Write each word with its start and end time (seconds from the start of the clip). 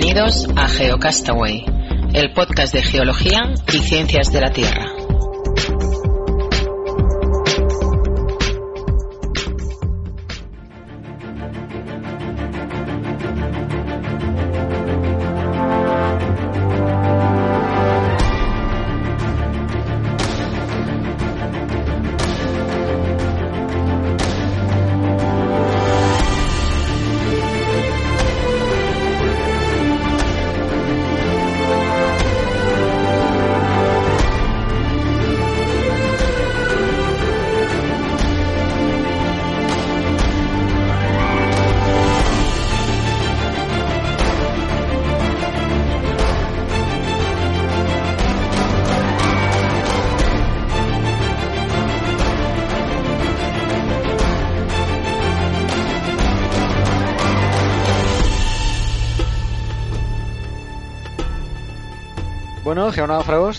Bienvenidos 0.00 0.46
a 0.54 0.68
GeoCastaway, 0.68 1.64
el 2.14 2.32
podcast 2.32 2.72
de 2.72 2.82
geología 2.82 3.52
y 3.72 3.78
ciencias 3.78 4.30
de 4.30 4.40
la 4.40 4.52
Tierra. 4.52 5.07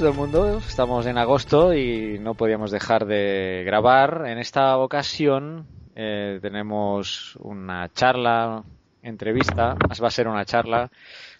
Del 0.09 0.17
mundo, 0.17 0.57
estamos 0.57 1.05
en 1.05 1.19
agosto 1.19 1.73
y 1.73 2.17
no 2.19 2.33
podíamos 2.33 2.71
dejar 2.71 3.05
de 3.05 3.61
grabar. 3.63 4.23
En 4.25 4.39
esta 4.39 4.77
ocasión 4.79 5.67
eh, 5.95 6.39
tenemos 6.41 7.35
una 7.41 7.89
charla, 7.93 8.63
entrevista, 9.03 9.75
más 9.87 10.01
va 10.01 10.07
a 10.07 10.11
ser 10.11 10.27
una 10.27 10.45
charla 10.45 10.89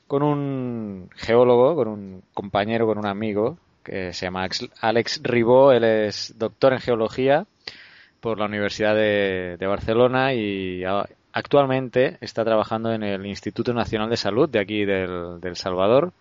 con 0.06 0.22
un 0.22 1.10
geólogo, 1.16 1.76
con 1.76 1.88
un 1.88 2.24
compañero, 2.34 2.86
con 2.86 3.00
un 3.00 3.08
amigo 3.08 3.58
que 3.84 4.14
se 4.14 4.28
llama 4.28 4.48
Alex 4.82 5.22
Ribó. 5.24 5.72
Él 5.72 5.84
es 5.84 6.36
doctor 6.38 6.74
en 6.74 6.80
geología 6.80 7.48
por 8.20 8.38
la 8.38 8.46
Universidad 8.46 8.94
de, 8.94 9.58
Barcelona 9.68 10.34
y 10.36 10.84
actualmente 11.34 12.18
está 12.22 12.46
trabajando 12.46 12.92
en 12.94 13.02
el 13.02 13.26
Instituto 13.26 13.74
Nacional 13.74 14.12
de 14.12 14.18
Salud 14.18 14.48
de 14.48 14.60
aquí 14.60 14.86
del, 14.86 15.40
del 15.42 15.56
Salvador 15.56 16.14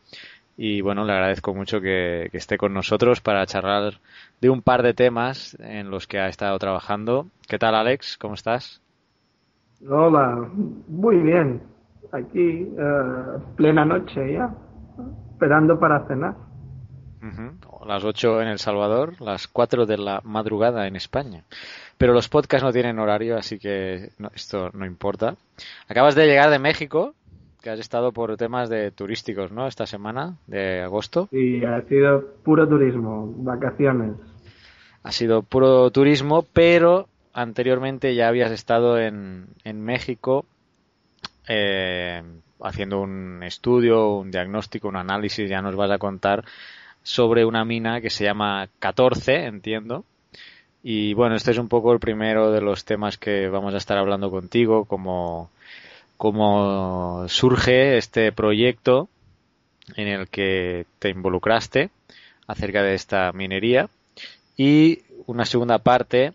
y 0.61 0.81
bueno, 0.81 1.05
le 1.05 1.13
agradezco 1.13 1.55
mucho 1.55 1.81
que, 1.81 2.29
esté 2.33 2.59
con 2.59 2.75
nosotros 2.75 3.21
para 3.21 3.47
charlar 3.47 4.01
de 4.41 4.51
un 4.51 4.61
par 4.61 4.83
de 4.83 4.93
temas 4.93 5.57
en 5.61 5.89
los 5.89 6.09
que 6.09 6.19
ha 6.19 6.27
estado 6.27 6.59
trabajando. 6.59 7.29
¿Qué 7.49 7.61
tal, 7.61 7.77
Alex? 7.77 8.19
¿Cómo 8.19 8.35
estás? 8.35 8.83
Hola, 9.89 10.49
muy 10.89 11.19
bien. 11.19 11.63
Aquí, 12.11 12.67
eh, 12.77 13.39
plena 13.55 13.85
noche 13.85 14.33
ya, 14.33 14.53
esperando 15.31 15.79
para 15.79 16.05
cenar. 16.09 16.35
Las 17.87 18.05
8 18.05 18.43
en 18.43 18.49
El 18.49 18.59
Salvador, 18.59 19.21
las 19.21 19.47
4 19.47 19.87
de 19.87 19.97
la 19.97 20.21
madrugada 20.25 20.89
en 20.89 20.97
España. 20.97 21.45
Pero 21.97 22.13
los 22.13 22.29
podcasts 22.29 22.65
no 22.65 22.73
tienen 22.73 22.99
horario, 22.99 23.37
así 23.37 23.61
que 23.61 24.11
esto 24.35 24.71
no 24.73 24.85
importa. 24.85 25.37
Acabas 25.89 26.17
de 26.17 26.27
llegar 26.27 26.51
de 26.51 26.59
México, 26.59 27.15
que 27.63 27.71
has 27.71 27.81
estado 27.81 28.13
por 28.13 28.37
temas 28.37 28.69
de 28.69 28.91
turísticos, 28.91 29.53
¿no? 29.53 29.67
Esta 29.67 29.87
semana 29.87 30.37
de 30.47 30.83
agosto. 30.83 31.29
Sí, 31.31 31.65
ha 31.65 31.83
sido 31.83 32.35
puro 32.45 32.69
turismo, 32.69 33.33
vacaciones. 33.39 34.13
Ha 35.03 35.13
sido 35.13 35.43
puro 35.43 35.91
turismo, 35.91 36.45
pero 36.53 37.09
anteriormente 37.33 38.15
ya 38.15 38.29
habías 38.29 38.51
estado 38.53 38.99
en, 38.99 39.47
en 39.65 39.81
México 39.81 40.45
eh, 41.49 42.23
haciendo 42.61 43.01
un 43.01 43.43
estudio, 43.43 44.17
un 44.17 44.31
diagnóstico, 44.31 44.89
un 44.89 44.97
análisis, 44.97 45.49
ya 45.49 45.63
nos 45.63 45.77
vas 45.77 45.91
a 45.91 45.99
contar 45.99 46.45
sobre 47.03 47.45
una 47.45 47.65
mina 47.65 48.01
que 48.01 48.11
se 48.11 48.25
llama 48.25 48.69
14, 48.79 49.47
entiendo. 49.47 50.05
Y 50.83 51.15
bueno, 51.15 51.35
este 51.35 51.53
es 51.53 51.59
un 51.59 51.69
poco 51.69 51.93
el 51.93 52.01
primero 52.01 52.51
de 52.51 52.61
los 52.61 52.85
temas 52.85 53.19
que 53.19 53.49
vamos 53.49 53.75
a 53.75 53.79
estar 53.79 53.99
hablando 53.99 54.31
contigo, 54.31 54.85
como 54.85 55.51
cómo 56.19 57.27
surge 57.29 57.97
este 57.97 58.33
proyecto 58.33 59.09
en 59.97 60.09
el 60.09 60.29
que 60.29 60.85
te 60.99 61.09
involucraste 61.09 61.91
acerca 62.47 62.83
de 62.83 62.95
esta 62.95 63.33
minería 63.33 63.89
y 64.57 65.03
una 65.27 65.47
segunda 65.47 65.79
parte 65.79 66.33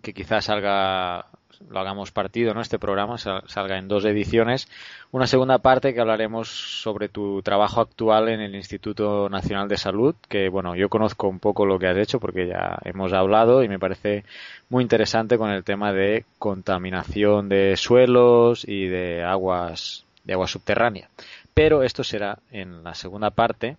que 0.00 0.14
quizás 0.14 0.46
salga 0.46 1.26
lo 1.68 1.78
hagamos 1.80 2.12
partido, 2.12 2.54
¿no? 2.54 2.60
Este 2.60 2.78
programa 2.78 3.18
salga 3.18 3.78
en 3.78 3.88
dos 3.88 4.04
ediciones. 4.04 4.68
Una 5.10 5.26
segunda 5.26 5.58
parte 5.58 5.92
que 5.92 6.00
hablaremos 6.00 6.48
sobre 6.48 7.08
tu 7.08 7.42
trabajo 7.42 7.80
actual 7.80 8.28
en 8.28 8.40
el 8.40 8.54
Instituto 8.54 9.28
Nacional 9.28 9.68
de 9.68 9.76
Salud, 9.76 10.14
que 10.28 10.48
bueno, 10.48 10.74
yo 10.76 10.88
conozco 10.88 11.28
un 11.28 11.40
poco 11.40 11.66
lo 11.66 11.78
que 11.78 11.88
has 11.88 11.96
hecho 11.96 12.20
porque 12.20 12.46
ya 12.46 12.78
hemos 12.84 13.12
hablado 13.12 13.62
y 13.62 13.68
me 13.68 13.78
parece 13.78 14.24
muy 14.68 14.82
interesante 14.82 15.38
con 15.38 15.50
el 15.50 15.64
tema 15.64 15.92
de 15.92 16.24
contaminación 16.38 17.48
de 17.48 17.76
suelos 17.76 18.64
y 18.66 18.86
de 18.86 19.24
aguas, 19.24 20.04
de 20.24 20.34
agua 20.34 20.46
subterránea. 20.46 21.08
Pero 21.54 21.82
esto 21.82 22.04
será 22.04 22.38
en 22.50 22.84
la 22.84 22.94
segunda 22.94 23.30
parte. 23.30 23.76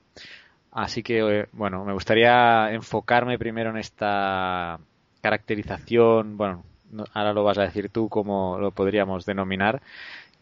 Así 0.71 1.01
que, 1.01 1.47
bueno, 1.51 1.83
me 1.83 1.93
gustaría 1.93 2.71
enfocarme 2.71 3.39
primero 3.39 3.71
en 3.71 3.77
esta 3.77 4.79
caracterización, 5.21 6.37
bueno, 6.37 6.63
ahora 7.13 7.33
lo 7.33 7.43
vas 7.43 7.57
a 7.57 7.63
decir 7.63 7.89
tú 7.89 8.09
cómo 8.09 8.57
lo 8.59 8.71
podríamos 8.71 9.25
denominar. 9.25 9.81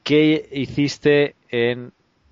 ¿Qué 0.04 0.48
hiciste 0.52 1.36
en 1.50 1.92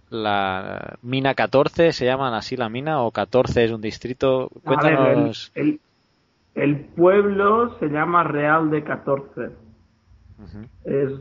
la 0.09 0.97
mina 1.01 1.33
14? 1.33 1.91
¿Se 1.91 2.05
llaman 2.05 2.33
así 2.33 2.55
la 2.55 2.69
mina 2.69 3.01
o 3.01 3.11
14 3.11 3.65
es 3.65 3.71
un 3.71 3.81
distrito? 3.81 4.49
Cuéntanos. 4.63 5.51
el, 5.55 6.79
pueblo 6.95 7.77
se 7.79 7.87
llama 7.87 8.23
Real 8.23 8.69
de 8.69 8.83
14. 8.83 9.49
Es 10.85 11.11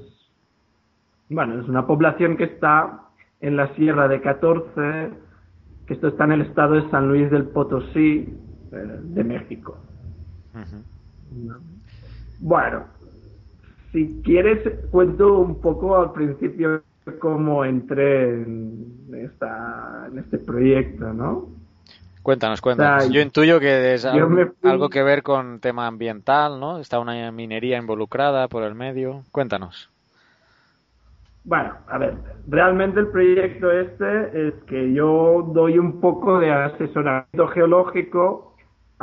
bueno, 1.28 1.60
es 1.60 1.68
una 1.68 1.86
población 1.86 2.36
que 2.36 2.44
está 2.44 3.00
en 3.40 3.56
la 3.56 3.74
Sierra 3.74 4.08
de 4.08 4.20
14, 4.20 5.10
que 5.86 5.94
esto 5.94 6.08
está 6.08 6.24
en 6.24 6.32
el 6.32 6.42
estado 6.42 6.74
de 6.74 6.90
San 6.90 7.08
Luis 7.08 7.30
del 7.30 7.46
Potosí, 7.46 8.28
eh, 8.72 8.98
de 9.02 9.24
México. 9.24 9.78
Bueno, 12.44 12.84
si 13.90 14.20
quieres, 14.22 14.68
cuento 14.90 15.38
un 15.38 15.62
poco 15.62 15.96
al 15.96 16.12
principio 16.12 16.82
cómo 17.18 17.64
entré 17.64 18.34
en, 18.34 19.08
esta, 19.14 20.08
en 20.12 20.18
este 20.18 20.36
proyecto, 20.36 21.10
¿no? 21.14 21.48
Cuéntanos, 22.22 22.60
cuéntanos. 22.60 23.08
yo 23.08 23.22
intuyo 23.22 23.58
que 23.60 23.94
es 23.94 24.04
algo, 24.04 24.90
que 24.90 25.02
ver 25.02 25.22
con 25.22 25.58
tema 25.58 25.86
ambiental, 25.86 26.60
¿no? 26.60 26.80
Está 26.80 26.98
una 26.98 27.32
minería 27.32 27.78
involucrada 27.78 28.46
por 28.48 28.62
el 28.62 28.74
medio. 28.74 29.22
Cuéntanos. 29.32 29.90
Bueno, 31.44 31.78
a 31.88 31.96
ver, 31.96 32.14
realmente 32.46 33.00
el 33.00 33.06
proyecto 33.06 33.72
este 33.72 34.48
es 34.48 34.54
que 34.66 34.92
yo 34.92 35.50
doy 35.54 35.78
un 35.78 35.98
poco 35.98 36.38
de 36.40 36.52
asesoramiento 36.52 37.48
geológico 37.48 38.53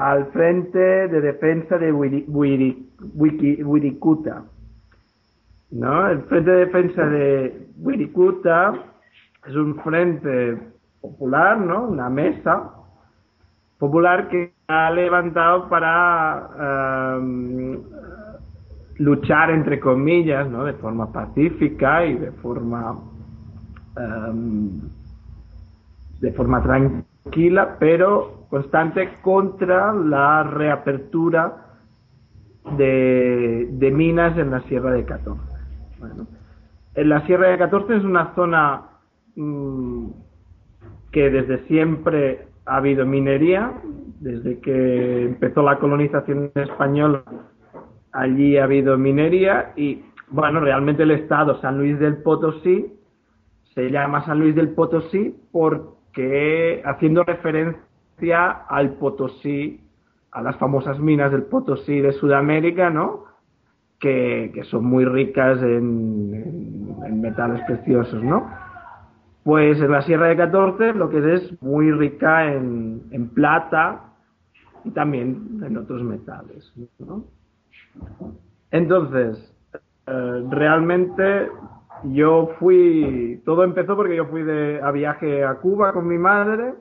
al 0.01 0.31
Frente 0.31 0.79
de 0.79 1.21
Defensa 1.21 1.77
de 1.77 1.91
Wirikuta. 3.63 4.43
¿no? 5.69 6.07
El 6.07 6.23
Frente 6.23 6.49
de 6.49 6.65
Defensa 6.65 7.05
de 7.05 7.67
Wirikuta 7.77 8.73
es 9.47 9.55
un 9.55 9.75
frente 9.81 10.57
popular, 11.01 11.59
¿no? 11.59 11.83
Una 11.83 12.09
mesa 12.09 12.71
popular 13.77 14.27
que 14.29 14.53
ha 14.67 14.89
levantado 14.89 15.69
para 15.69 17.17
um, 17.19 17.77
luchar 18.97 19.51
entre 19.51 19.79
comillas, 19.79 20.49
¿no? 20.49 20.63
De 20.65 20.73
forma 20.73 21.11
pacífica 21.11 22.05
y 22.05 22.15
de 22.15 22.31
forma 22.31 22.99
um, 23.97 24.81
de 26.19 26.31
forma 26.33 26.61
tranquila, 26.63 27.03
pero 27.79 28.45
constante 28.49 29.09
contra 29.21 29.93
la 29.93 30.43
reapertura 30.43 31.77
de, 32.77 33.91
minas 33.93 34.37
en 34.37 34.51
la 34.51 34.61
Sierra 34.63 34.91
de 34.91 35.05
14. 35.05 35.41
en 36.95 37.09
la 37.09 37.25
Sierra 37.25 37.49
de 37.49 37.57
14 37.57 37.97
es 37.97 38.03
una 38.03 38.33
zona 38.35 38.83
mm, 39.35 40.07
que 41.11 41.29
desde 41.29 41.65
siempre 41.67 42.47
ha 42.65 42.77
habido 42.77 43.05
minería, 43.05 43.73
desde 44.19 44.59
que 44.59 45.25
empezó 45.25 45.61
la 45.63 45.79
colonización 45.79 46.51
española 46.55 47.23
allí 48.11 48.57
ha 48.57 48.65
habido 48.65 48.97
minería 48.97 49.73
y 49.75 50.03
bueno, 50.29 50.59
realmente 50.59 51.03
el 51.03 51.11
estado 51.11 51.59
San 51.61 51.77
Luis 51.77 51.99
del 51.99 52.17
Potosí 52.17 52.93
se 53.73 53.89
llama 53.89 54.25
San 54.25 54.39
Luis 54.39 54.55
del 54.55 54.69
Potosí 54.69 55.35
porque 56.11 56.81
haciendo 56.85 57.23
referencia 57.23 58.51
al 58.67 58.95
Potosí, 58.95 59.79
a 60.31 60.41
las 60.41 60.57
famosas 60.57 60.99
minas 60.99 61.31
del 61.31 61.43
Potosí 61.43 62.01
de 62.01 62.11
Sudamérica, 62.13 62.89
¿no? 62.89 63.25
Que, 63.99 64.51
son 64.69 64.85
muy 64.85 65.05
ricas 65.05 65.61
en, 65.61 67.21
metales 67.21 67.61
preciosos, 67.65 68.21
¿no? 68.21 68.49
Pues 69.43 69.79
en 69.79 69.91
la 69.91 70.01
Sierra 70.01 70.27
de 70.27 70.37
14 70.37 70.93
lo 70.93 71.09
que 71.09 71.33
es 71.33 71.61
muy 71.61 71.91
rica 71.91 72.53
en, 72.53 73.03
en 73.11 73.29
plata 73.29 74.01
y 74.83 74.91
también 74.91 75.61
en 75.63 75.77
otros 75.77 76.03
metales, 76.03 76.73
¿no? 76.99 77.23
Entonces, 78.71 79.53
eh, 80.07 80.43
realmente 80.49 81.49
yo 82.03 82.51
fui, 82.59 83.41
todo 83.45 83.63
empezó 83.63 83.95
porque 83.95 84.15
yo 84.15 84.25
fui 84.25 84.43
de, 84.43 84.81
a 84.81 84.91
viaje 84.91 85.43
a 85.43 85.55
Cuba 85.55 85.93
con 85.93 86.07
mi 86.07 86.17
madre 86.17 86.73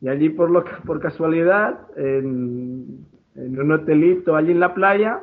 y 0.00 0.08
allí 0.08 0.28
por, 0.30 0.50
lo, 0.50 0.64
por 0.86 1.00
casualidad, 1.00 1.80
en, 1.96 3.06
un 3.34 3.72
hotelito 3.72 4.34
allí 4.34 4.52
en 4.52 4.60
la 4.60 4.74
playa, 4.74 5.20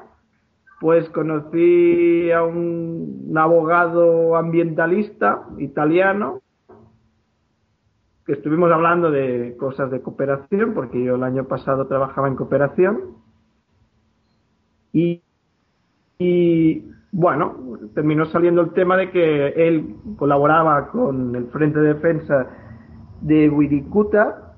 pues 0.80 1.10
conocí 1.10 2.32
a 2.32 2.44
un, 2.44 3.34
abogado 3.36 4.36
ambientalista 4.36 5.48
italiano 5.58 6.40
que 8.26 8.34
estuvimos 8.34 8.72
hablando 8.72 9.12
de 9.12 9.56
cosas 9.58 9.92
de 9.92 10.02
cooperación, 10.02 10.74
porque 10.74 11.04
yo 11.04 11.16
el 11.16 11.24
año 11.24 11.46
pasado 11.46 11.88
trabajaba 11.88 12.28
en 12.28 12.36
cooperación. 12.36 13.18
Y 14.94 15.22
bueno, 17.14 17.56
terminó 17.94 18.26
saliendo 18.26 18.62
el 18.62 18.72
tema 18.72 18.98
de 18.98 19.12
que 19.12 19.48
él 19.50 19.96
colaboraba 20.18 20.90
con 20.90 21.36
el 21.36 21.46
Frente 21.52 21.80
de 21.80 21.94
Defensa 21.94 22.48
de 23.22 23.50
Wirikuta 23.50 24.56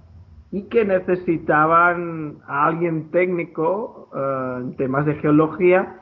y 0.52 0.64
que 0.64 0.86
necesitaban 0.86 2.38
a 2.48 2.68
alguien 2.68 3.12
técnico 3.12 4.10
eh, 4.16 4.58
en 4.62 4.78
temas 4.78 5.06
de 5.06 5.16
geología 5.16 6.00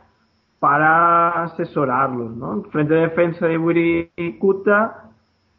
para 0.60 1.44
asesorarlos. 1.44 2.38
¿no? 2.38 2.54
El 2.64 2.72
Frente 2.72 2.94
de 2.94 3.02
Defensa 3.02 3.48
de 3.48 3.58
Wirikuta 3.58 5.10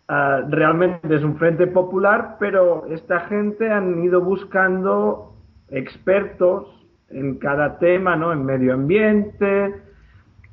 eh, 0.08 0.42
realmente 0.48 1.12
es 1.12 1.24
un 1.24 1.36
frente 1.38 1.66
popular, 1.66 2.36
pero 2.38 2.86
esta 2.86 3.18
gente 3.22 3.68
han 3.68 4.04
ido 4.04 4.20
buscando 4.20 5.34
expertos 5.70 6.86
en 7.10 7.38
cada 7.38 7.78
tema, 7.78 8.14
¿no? 8.14 8.32
En 8.32 8.44
medio 8.44 8.74
ambiente, 8.74 9.74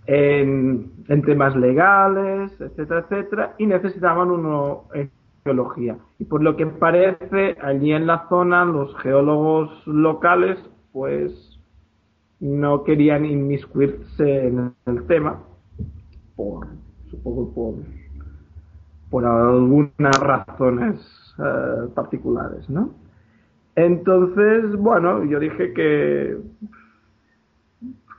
en, 0.05 0.91
temas 1.25 1.55
legales, 1.55 2.51
etcétera, 2.59 3.01
etcétera, 3.01 3.55
y 3.57 3.65
necesitaban 3.65 4.31
uno 4.31 4.85
en 4.93 5.11
geología. 5.43 5.97
Y 6.19 6.25
por 6.25 6.41
lo 6.41 6.55
que 6.55 6.65
parece, 6.65 7.57
allí 7.61 7.91
en 7.91 8.07
la 8.07 8.27
zona, 8.29 8.65
los 8.65 8.95
geólogos 8.97 9.85
locales, 9.87 10.57
pues, 10.91 11.59
no 12.39 12.83
querían 12.83 13.25
inmiscuirse 13.25 14.47
en 14.47 14.73
el 14.87 15.05
tema, 15.05 15.43
por, 16.35 16.67
supongo 17.09 17.53
por, 17.53 17.75
por 19.09 19.25
algunas 19.25 20.19
razones 20.19 20.99
eh, 21.37 21.89
particulares, 21.93 22.67
¿no? 22.69 22.93
Entonces, 23.75 24.75
bueno, 24.75 25.23
yo 25.23 25.39
dije 25.39 25.73
que 25.73 26.37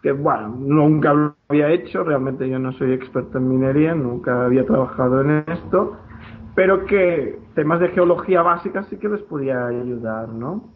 que 0.03 0.11
bueno, 0.11 0.49
nunca 0.59 1.15
lo 1.15 1.37
había 1.49 1.71
hecho, 1.71 2.03
realmente 2.03 2.49
yo 2.49 2.59
no 2.59 2.73
soy 2.73 2.93
experto 2.93 3.39
en 3.39 3.49
minería, 3.49 3.95
nunca 3.95 4.45
había 4.45 4.67
trabajado 4.67 5.21
en 5.21 5.45
esto, 5.47 5.97
pero 6.57 6.85
que 6.87 7.39
temas 7.55 7.81
de 7.81 7.89
geología 7.91 8.43
básica 8.43 8.83
sí 8.85 8.97
que 8.97 9.09
les 9.09 9.23
podía 9.23 9.67
ayudar, 9.67 10.29
¿no? 10.29 10.73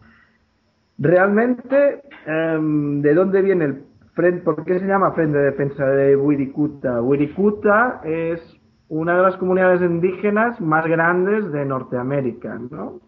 Realmente, 0.97 2.01
em, 2.25 3.01
¿de 3.01 3.13
dónde 3.13 3.41
viene 3.41 3.65
el 3.65 3.83
frente? 4.13 4.43
¿Por 4.43 4.63
qué 4.63 4.79
se 4.79 4.87
llama 4.87 5.11
Frente 5.11 5.37
de 5.37 5.45
Defensa 5.45 5.85
de 5.85 6.15
Wirikuta? 6.15 7.01
Wirikuta 7.01 8.01
es 8.05 8.41
una 8.87 9.17
de 9.17 9.23
las 9.23 9.35
comunidades 9.35 9.81
indígenas 9.81 10.59
más 10.61 10.87
grandes 10.87 11.51
de 11.51 11.65
Norteamérica, 11.65 12.57
¿no? 12.71 13.01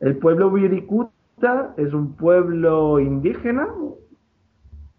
El 0.00 0.18
pueblo 0.18 0.48
Wirikuta 0.48 1.74
es 1.76 1.94
un 1.94 2.16
pueblo 2.16 2.98
indígena 2.98 3.68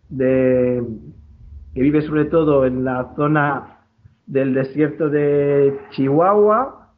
de, 0.09 0.83
que 1.73 1.81
vive 1.81 2.01
sobre 2.01 2.25
todo 2.25 2.65
en 2.65 2.83
la 2.83 3.13
zona 3.15 3.79
del 4.25 4.53
desierto 4.53 5.09
de 5.09 5.79
Chihuahua 5.91 6.93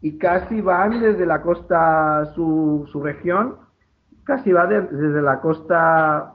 y 0.00 0.18
casi 0.18 0.60
van 0.60 1.00
desde 1.00 1.26
la 1.26 1.42
costa, 1.42 2.32
su, 2.34 2.88
su 2.92 3.02
región, 3.02 3.56
casi 4.24 4.52
va 4.52 4.66
desde 4.66 5.22
la 5.22 5.40
costa 5.40 6.34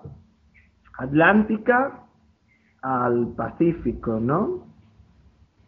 atlántica 0.98 2.06
al 2.82 3.34
Pacífico, 3.36 4.20
¿no? 4.20 4.68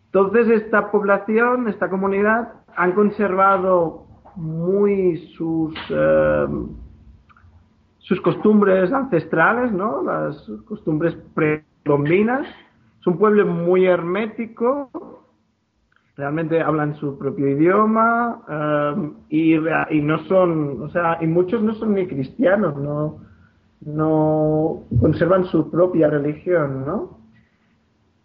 Entonces 0.07 0.47
esta 0.49 0.91
población, 0.91 1.67
esta 1.67 1.89
comunidad, 1.89 2.53
han 2.75 2.93
conservado 2.93 4.05
muy 4.35 5.17
sus 5.37 5.73
eh, 5.89 6.47
sus 8.05 8.21
costumbres 8.21 8.93
ancestrales, 8.93 9.71
¿no? 9.71 10.03
Las 10.03 10.37
costumbres 10.65 11.17
precolombinas. 11.33 12.47
Es 12.99 13.07
un 13.07 13.17
pueblo 13.17 13.47
muy 13.47 13.85
hermético, 13.85 15.23
realmente 16.15 16.61
hablan 16.61 16.95
su 16.95 17.17
propio 17.17 17.49
idioma 17.49 18.93
um, 18.95 19.15
y, 19.29 19.55
y, 19.55 20.01
no 20.01 20.19
son, 20.25 20.83
o 20.83 20.89
sea, 20.89 21.17
y 21.21 21.27
muchos 21.27 21.63
no 21.63 21.73
son 21.75 21.95
ni 21.95 22.07
cristianos, 22.07 22.77
no, 22.77 23.21
no 23.81 24.83
conservan 25.01 25.45
su 25.45 25.69
propia 25.71 26.07
religión, 26.07 26.85
¿no? 26.85 27.19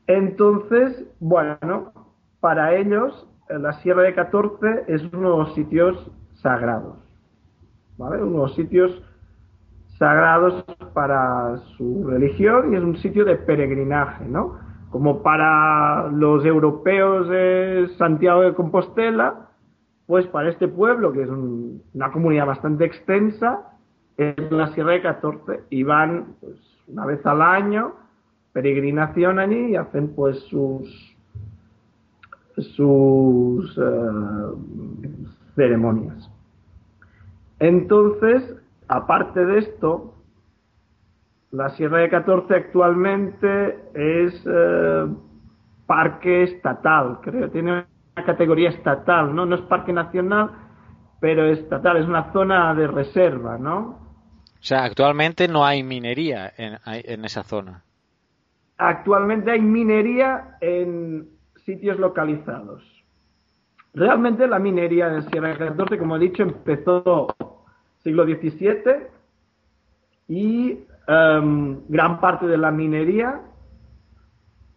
Entonces, 0.07 1.07
bueno, 1.21 1.93
para 2.41 2.75
ellos 2.75 3.27
la 3.49 3.73
Sierra 3.81 4.03
de 4.03 4.15
14 4.15 4.85
es 4.89 5.03
uno 5.13 5.33
de 5.33 5.39
los 5.39 5.55
sitios 5.55 6.11
sagrados, 6.35 6.97
¿vale? 7.97 8.23
Uno 8.23 8.33
de 8.33 8.39
los 8.39 8.55
sitios 8.55 9.03
sagrados 10.01 10.65
para 10.95 11.59
su 11.77 12.05
religión 12.09 12.73
y 12.73 12.77
es 12.77 12.83
un 12.83 12.97
sitio 12.97 13.23
de 13.27 13.37
peregrinaje, 13.37 14.25
¿no? 14.25 14.59
Como 14.89 15.23
para 15.23 16.09
los 16.09 16.43
europeos 16.47 17.29
de 17.29 17.87
Santiago 17.99 18.41
de 18.41 18.55
Compostela, 18.55 19.51
pues 20.07 20.27
para 20.29 20.49
este 20.49 20.69
pueblo, 20.69 21.13
que 21.13 21.23
es 21.23 21.29
una 21.29 22.11
comunidad 22.13 22.47
bastante 22.47 22.87
extensa, 22.87 23.75
es 24.17 24.51
la 24.51 24.69
Sierra 24.69 24.93
de 24.93 25.03
14 25.03 25.65
y 25.69 25.83
van 25.83 26.35
pues, 26.41 26.57
una 26.89 27.05
vez 27.05 27.25
al 27.27 27.43
año, 27.43 27.93
peregrinación 28.55 29.39
allí 29.39 29.73
y 29.73 29.77
hacen 29.77 30.15
pues 30.15 30.41
sus 30.49 31.15
sus 32.57 33.79
eh, 33.79 35.03
ceremonias. 35.55 36.31
Entonces, 37.59 38.57
Aparte 38.91 39.47
de 39.47 39.59
esto, 39.61 40.17
la 41.53 41.69
Sierra 41.71 41.99
de 41.99 42.09
14 42.09 42.53
actualmente 42.53 43.79
es 43.95 44.45
eh, 44.45 45.07
parque 45.87 46.43
estatal, 46.43 47.21
creo, 47.23 47.49
tiene 47.51 47.85
una 48.17 48.27
categoría 48.27 48.71
estatal, 48.71 49.33
¿no? 49.33 49.47
No 49.47 49.55
es 49.55 49.61
parque 49.63 49.93
nacional, 49.93 50.51
pero 51.21 51.45
estatal, 51.47 51.99
es 51.99 52.07
una 52.07 52.33
zona 52.33 52.75
de 52.75 52.89
reserva, 52.89 53.59
¿no? 53.59 53.79
O 53.81 54.63
sea, 54.63 54.83
actualmente 54.83 55.47
no 55.47 55.65
hay 55.65 55.85
minería 55.85 56.53
en, 56.57 56.77
en 56.85 57.25
esa 57.25 57.45
zona. 57.45 57.85
Actualmente 58.77 59.53
hay 59.53 59.61
minería 59.61 60.57
en 60.61 61.29
sitios 61.65 61.97
localizados. 62.01 62.83
Realmente 63.95 64.49
la 64.49 64.59
minería 64.59 65.09
de 65.11 65.23
Sierra 65.23 65.51
de 65.51 65.59
14, 65.59 65.97
como 65.97 66.17
he 66.17 66.19
dicho, 66.19 66.43
empezó 66.43 67.29
siglo 68.03 68.25
XVII 68.25 69.07
y 70.29 70.79
em, 71.07 71.81
gran 71.89 72.21
parte 72.21 72.47
de 72.47 72.57
la 72.57 72.71
minería 72.71 73.41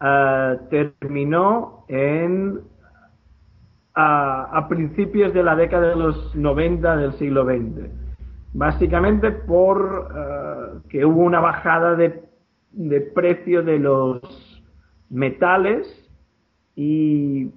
eh, 0.01 0.57
terminó 0.69 1.85
en 1.87 2.61
a, 3.95 4.65
principios 4.67 5.33
de 5.33 5.43
la 5.43 5.55
década 5.55 5.89
de 5.89 5.95
los 5.95 6.35
90 6.35 6.97
del 6.97 7.13
siglo 7.13 7.45
XX. 7.45 7.89
Básicamente 8.53 9.31
por 9.31 10.11
eh, 10.15 10.79
que 10.89 11.05
hubo 11.05 11.21
una 11.21 11.39
bajada 11.39 11.95
de, 11.95 12.23
de 12.71 13.01
precio 13.01 13.63
de 13.63 13.79
los 13.79 14.21
metales 15.09 15.87
y 16.75 17.49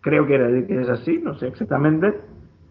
creo 0.00 0.26
que, 0.26 0.64
que 0.66 0.80
es 0.80 0.88
así, 0.88 1.18
no 1.18 1.34
sé 1.34 1.48
exactamente, 1.48 2.18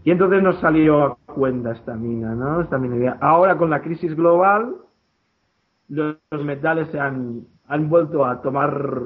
y 0.03 0.11
entonces 0.11 0.41
nos 0.41 0.59
salió 0.59 1.03
a 1.03 1.17
cuenta 1.39 1.71
esta 1.71 1.95
mina, 1.95 2.35
¿no? 2.35 2.61
Esta 2.61 2.77
minería. 2.77 3.17
Ahora 3.21 3.57
con 3.57 3.69
la 3.69 3.81
crisis 3.81 4.15
global, 4.15 4.75
los, 5.87 6.17
metales 6.43 6.89
se 6.89 6.99
han, 6.99 7.47
han, 7.67 7.89
vuelto 7.89 8.25
a 8.25 8.41
tomar 8.41 9.01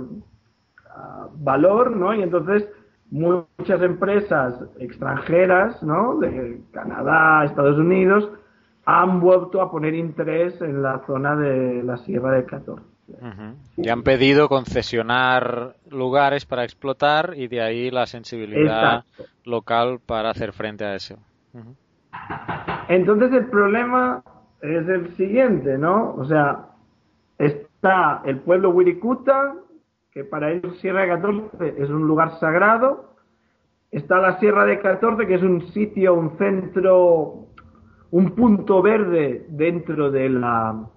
ah, 0.89 1.27
valor, 1.35 1.95
¿no? 1.95 2.13
Y 2.13 2.23
entonces 2.23 2.67
muchas 3.11 3.81
empresas 3.81 4.55
extranjeras, 4.79 5.81
¿no? 5.83 6.17
De 6.17 6.59
Canadá, 6.71 7.45
Estados 7.45 7.77
Unidos, 7.77 8.29
han 8.85 9.19
vuelto 9.19 9.61
a 9.61 9.71
poner 9.71 9.93
interés 9.93 10.59
en 10.61 10.81
la 10.81 11.03
zona 11.05 11.35
de 11.35 11.83
la 11.83 11.97
Sierra 11.97 12.31
de 12.31 12.45
14. 12.45 12.83
Y 13.77 13.89
han 13.89 14.03
pedido 14.03 14.49
concesionar 14.49 15.75
lugares 15.89 16.45
para 16.45 16.63
explotar 16.63 17.33
y 17.35 17.47
de 17.47 17.61
ahí 17.61 17.91
la 17.91 18.05
sensibilidad 18.05 19.03
local 19.43 19.99
para 20.05 20.29
hacer 20.29 20.53
frente 20.53 20.85
a 20.85 20.95
eso. 20.95 21.17
Entonces 22.87 23.31
el 23.33 23.45
problema 23.47 24.23
es 24.61 24.87
el 24.87 25.15
siguiente, 25.15 25.77
¿no? 25.77 26.13
O 26.15 26.25
sea, 26.25 26.69
está 27.37 28.21
el 28.25 28.39
pueblo 28.39 28.69
Wirikuta, 28.69 29.55
que 30.11 30.23
para 30.23 30.51
ellos 30.51 30.77
Sierra 30.79 31.01
de 31.01 31.07
14 31.07 31.75
es 31.77 31.89
un 31.89 32.07
lugar 32.07 32.39
sagrado. 32.39 33.15
Está 33.91 34.19
la 34.19 34.39
Sierra 34.39 34.65
de 34.65 34.79
14, 34.79 35.27
que 35.27 35.35
es 35.35 35.43
un 35.43 35.61
sitio, 35.71 36.13
un 36.13 36.37
centro, 36.37 37.47
un 38.11 38.31
punto 38.35 38.81
verde 38.81 39.45
dentro 39.49 40.11
de 40.11 40.29
la, 40.29 40.87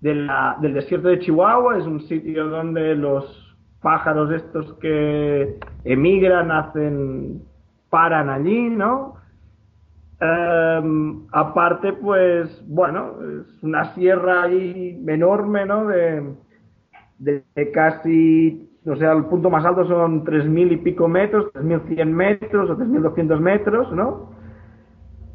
del 0.00 0.74
desierto 0.74 1.08
de 1.08 1.20
Chihuahua. 1.20 1.78
Es 1.78 1.86
un 1.86 2.00
sitio 2.02 2.48
donde 2.48 2.94
los 2.94 3.56
pájaros 3.82 4.30
estos 4.30 4.74
que 4.74 5.58
emigran 5.84 6.50
hacen 6.50 7.42
paran 7.90 8.28
allí, 8.30 8.70
¿no? 8.70 9.15
Em, 10.18 11.26
aparte, 11.32 11.92
pues, 11.92 12.64
bueno, 12.66 13.16
es 13.40 13.62
una 13.62 13.94
sierra 13.94 14.44
ahí 14.44 15.02
enorme, 15.06 15.66
¿no? 15.66 15.88
De, 15.88 17.44
casi, 17.72 18.70
o 18.86 18.96
sea, 18.96 19.12
el 19.12 19.26
punto 19.26 19.50
más 19.50 19.64
alto 19.64 19.86
son 19.86 20.24
3.000 20.24 20.72
y 20.72 20.76
pico 20.78 21.06
metros, 21.06 21.52
3.100 21.52 22.06
metros 22.06 22.70
o 22.70 22.76
3.200 22.78 23.40
metros, 23.40 23.92
¿no? 23.92 24.30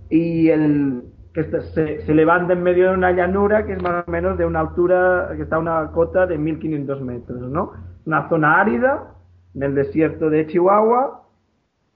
Y 0.09 0.49
el 0.49 1.03
que 1.33 1.43
se, 1.43 2.01
se, 2.01 2.13
levanta 2.13 2.53
en 2.53 2.63
medio 2.63 2.89
de 2.89 2.95
una 2.95 3.11
llanura 3.11 3.65
que 3.65 3.73
es 3.73 3.81
más 3.81 4.05
o 4.05 4.11
menos 4.11 4.37
de 4.37 4.45
una 4.45 4.61
altura, 4.61 5.31
que 5.35 5.43
está 5.43 5.57
a 5.57 5.59
una 5.59 5.91
cota 5.91 6.25
de 6.25 6.39
1.500 6.39 7.01
metros, 7.01 7.41
¿no? 7.51 7.71
Una 8.05 8.27
zona 8.29 8.59
árida 8.59 9.13
en 9.53 9.63
el 9.63 9.75
desierto 9.75 10.29
de 10.29 10.47
Chihuahua 10.47 11.21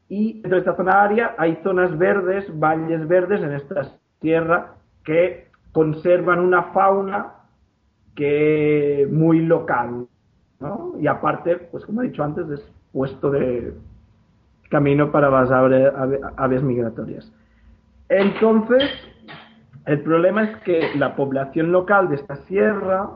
y 0.07 0.33
dentro 0.33 0.51
de 0.51 0.59
esta 0.59 0.75
zona 0.75 1.03
área 1.03 1.35
hay 1.37 1.59
zonas 1.63 1.97
verdes, 1.97 2.45
valles 2.59 3.07
verdes 3.07 3.41
en 3.41 3.53
esta 3.53 3.91
tierra 4.19 4.73
que 5.03 5.47
conservan 5.71 6.39
una 6.39 6.63
fauna 6.71 7.33
que 8.15 9.07
muy 9.11 9.41
local, 9.41 10.07
¿no? 10.59 10.93
Y 10.99 11.07
aparte, 11.07 11.57
pues 11.71 11.85
como 11.85 12.01
he 12.01 12.07
dicho 12.07 12.23
antes, 12.23 12.49
es 12.49 12.71
puesto 12.93 13.29
de 13.29 13.73
camino 14.69 15.11
para 15.11 15.29
las 15.29 15.51
aves 15.51 16.63
migratorias. 16.63 17.31
Entonces, 18.09 18.83
el 19.85 20.01
problema 20.01 20.43
es 20.43 20.57
que 20.63 20.95
la 20.95 21.15
población 21.15 21.71
local 21.71 22.09
de 22.09 22.15
esta 22.15 22.35
sierra, 22.47 23.09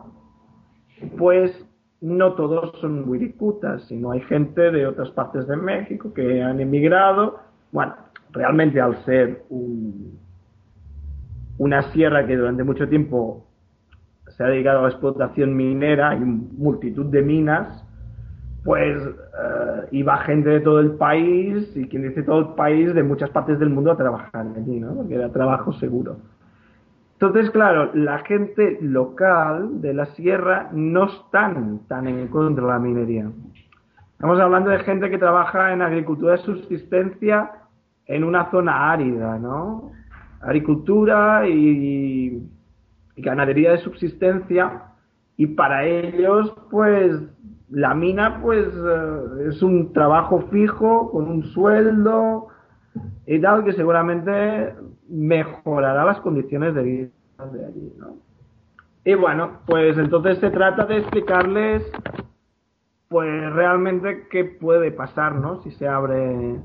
pues 1.17 1.65
no 2.01 2.33
todos 2.33 2.79
son 2.79 3.07
wirikutas, 3.07 3.83
sino 3.83 4.11
hay 4.11 4.21
gente 4.21 4.71
de 4.71 4.87
otras 4.87 5.09
partes 5.11 5.47
de 5.47 5.57
México 5.57 6.13
que 6.13 6.41
han 6.41 6.59
emigrado. 6.59 7.39
Bueno, 7.71 7.93
realmente 8.31 8.79
al 8.79 9.03
ser 9.05 9.43
una 11.57 11.81
sierra 11.91 12.25
que 12.25 12.37
durante 12.37 12.63
mucho 12.63 12.87
tiempo 12.87 13.45
se 14.27 14.43
ha 14.43 14.47
dedicado 14.47 14.79
a 14.79 14.81
la 14.83 14.89
explotación 14.89 15.55
minera 15.55 16.15
y 16.15 16.19
multitud 16.19 17.07
de 17.07 17.21
minas, 17.21 17.85
pues 18.63 18.97
uh, 19.01 19.87
iba 19.91 20.17
gente 20.19 20.49
de 20.49 20.59
todo 20.59 20.79
el 20.79 20.91
país, 20.91 21.75
y 21.75 21.87
quien 21.87 22.03
dice 22.03 22.23
todo 22.23 22.39
el 22.39 22.47
país, 22.55 22.93
de 22.93 23.03
muchas 23.03 23.29
partes 23.31 23.59
del 23.59 23.69
mundo 23.69 23.91
a 23.91 23.97
trabajar 23.97 24.45
allí, 24.55 24.79
¿no? 24.79 24.93
Porque 24.95 25.15
era 25.15 25.29
trabajo 25.31 25.73
seguro. 25.73 26.17
Entonces, 27.21 27.51
claro, 27.51 27.91
la 27.95 28.19
gente 28.19 28.77
local 28.79 29.81
de 29.81 29.93
la 29.93 30.05
sierra 30.15 30.69
no 30.71 31.03
están 31.07 31.81
tan 31.89 32.07
en 32.07 32.29
contra 32.29 32.63
de 32.63 32.71
la 32.71 32.79
minería. 32.79 33.29
Estamos 34.13 34.39
hablando 34.39 34.69
de 34.69 34.79
gente 34.79 35.09
que 35.09 35.17
trabaja 35.17 35.73
en 35.73 35.81
agricultura 35.81 36.37
de 36.37 36.43
subsistencia 36.43 37.51
en 38.05 38.23
una 38.23 38.49
zona 38.51 38.89
árida, 38.89 39.37
¿no? 39.37 39.91
Agricultura 40.39 41.45
y, 41.45 42.41
ganadería 43.17 43.71
de 43.71 43.79
subsistencia 43.79 44.83
y 45.35 45.47
para 45.47 45.85
ellos, 45.85 46.55
pues, 46.71 47.21
la 47.69 47.93
mina, 47.95 48.39
pues, 48.41 48.65
eh, 48.65 49.49
es 49.49 49.61
un 49.61 49.91
trabajo 49.91 50.47
fijo 50.51 51.11
con 51.11 51.29
un 51.29 51.43
sueldo 51.43 52.47
y 53.27 53.41
tal 53.41 53.65
que 53.65 53.73
seguramente 53.73 54.73
mejorará 55.09 56.05
las 56.05 56.19
condiciones 56.21 56.73
de 56.75 56.83
vida 56.83 57.09
de 57.51 57.65
allí, 57.65 57.93
¿no? 57.97 58.17
Y 59.05 59.15
bueno, 59.15 59.61
pues 59.65 59.97
entonces 59.97 60.37
se 60.39 60.49
trata 60.49 60.85
de 60.85 60.97
explicarles 60.97 61.89
pues 63.07 63.53
realmente 63.53 64.27
qué 64.29 64.45
puede 64.45 64.91
pasar, 64.91 65.35
¿no? 65.35 65.61
Si 65.63 65.71
se 65.71 65.87
abren 65.87 66.63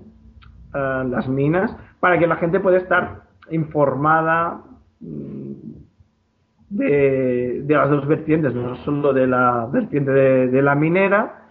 eh, 0.75 1.05
las 1.09 1.27
minas, 1.27 1.75
para 2.01 2.19
que 2.19 2.27
la 2.27 2.37
gente 2.37 2.61
pueda 2.61 2.77
estar 2.77 3.23
informada 3.51 4.61
mm, 5.01 5.53
de, 6.69 7.65
las 7.67 7.89
dos 7.89 8.07
vertientes, 8.07 8.55
no 8.55 8.77
solo 8.77 9.13
de 9.13 9.27
la 9.27 9.67
vertiente 9.73 10.11
de 10.11 10.63
la 10.63 10.75
minera, 10.75 11.45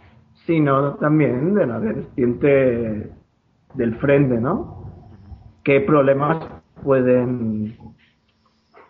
sino 0.46 0.96
también 0.96 1.56
de 1.56 1.66
la 1.66 1.80
vertiente 1.80 3.12
del 3.74 3.96
frente, 3.96 4.40
¿no? 4.40 4.92
¿Qué 5.64 5.82
problemas 5.82 6.46
pueden 6.84 7.78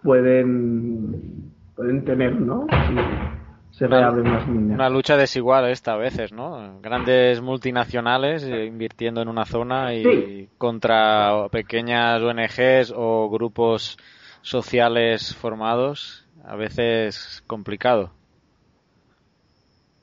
pueden 0.02 1.52
pueden 1.76 2.06
tener, 2.06 2.40
¿no? 2.40 2.68
Si 2.70 3.78
se 3.78 3.88
reabren 3.88 4.32
las 4.32 4.48
minas. 4.48 4.76
Una 4.76 4.90
lucha 4.90 5.18
desigual 5.18 5.70
esta 5.70 5.94
a 5.94 5.98
veces, 5.98 6.32
¿no? 6.32 6.80
Grandes 6.82 7.42
multinacionales 7.42 8.44
eh, 8.44 8.66
invirtiendo 8.66 9.22
en 9.22 9.28
una 9.28 9.46
zona 9.46 9.96
y 9.96 10.48
contra 10.58 11.48
pequeñas 11.52 12.22
ONGs 12.22 12.94
o 12.96 13.30
grupos 13.32 13.98
sociales 14.42 15.36
formados, 15.36 16.28
a 16.46 16.56
veces 16.56 17.44
complicado. 17.48 18.12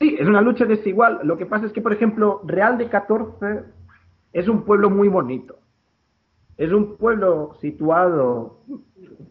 Sí, 0.01 0.17
es 0.19 0.27
una 0.27 0.41
lucha 0.41 0.65
desigual. 0.65 1.19
Lo 1.23 1.37
que 1.37 1.45
pasa 1.45 1.67
es 1.67 1.71
que, 1.71 1.81
por 1.81 1.93
ejemplo, 1.93 2.41
Real 2.43 2.77
de 2.77 2.89
14 2.89 3.63
es 4.33 4.47
un 4.49 4.63
pueblo 4.63 4.89
muy 4.89 5.07
bonito. 5.07 5.60
Es 6.61 6.71
un 6.71 6.95
pueblo 6.95 7.55
situado 7.59 8.59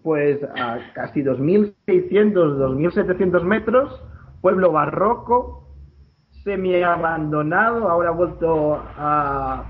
pues 0.03 0.43
a 0.43 0.79
casi 0.95 1.23
2.600, 1.23 2.35
2.700 2.35 3.45
metros, 3.45 4.03
pueblo 4.41 4.73
barroco, 4.73 5.69
semi 6.43 6.83
abandonado, 6.83 7.89
ahora 7.89 8.09
ha 8.09 8.13
vuelto 8.13 8.83
a 8.97 9.65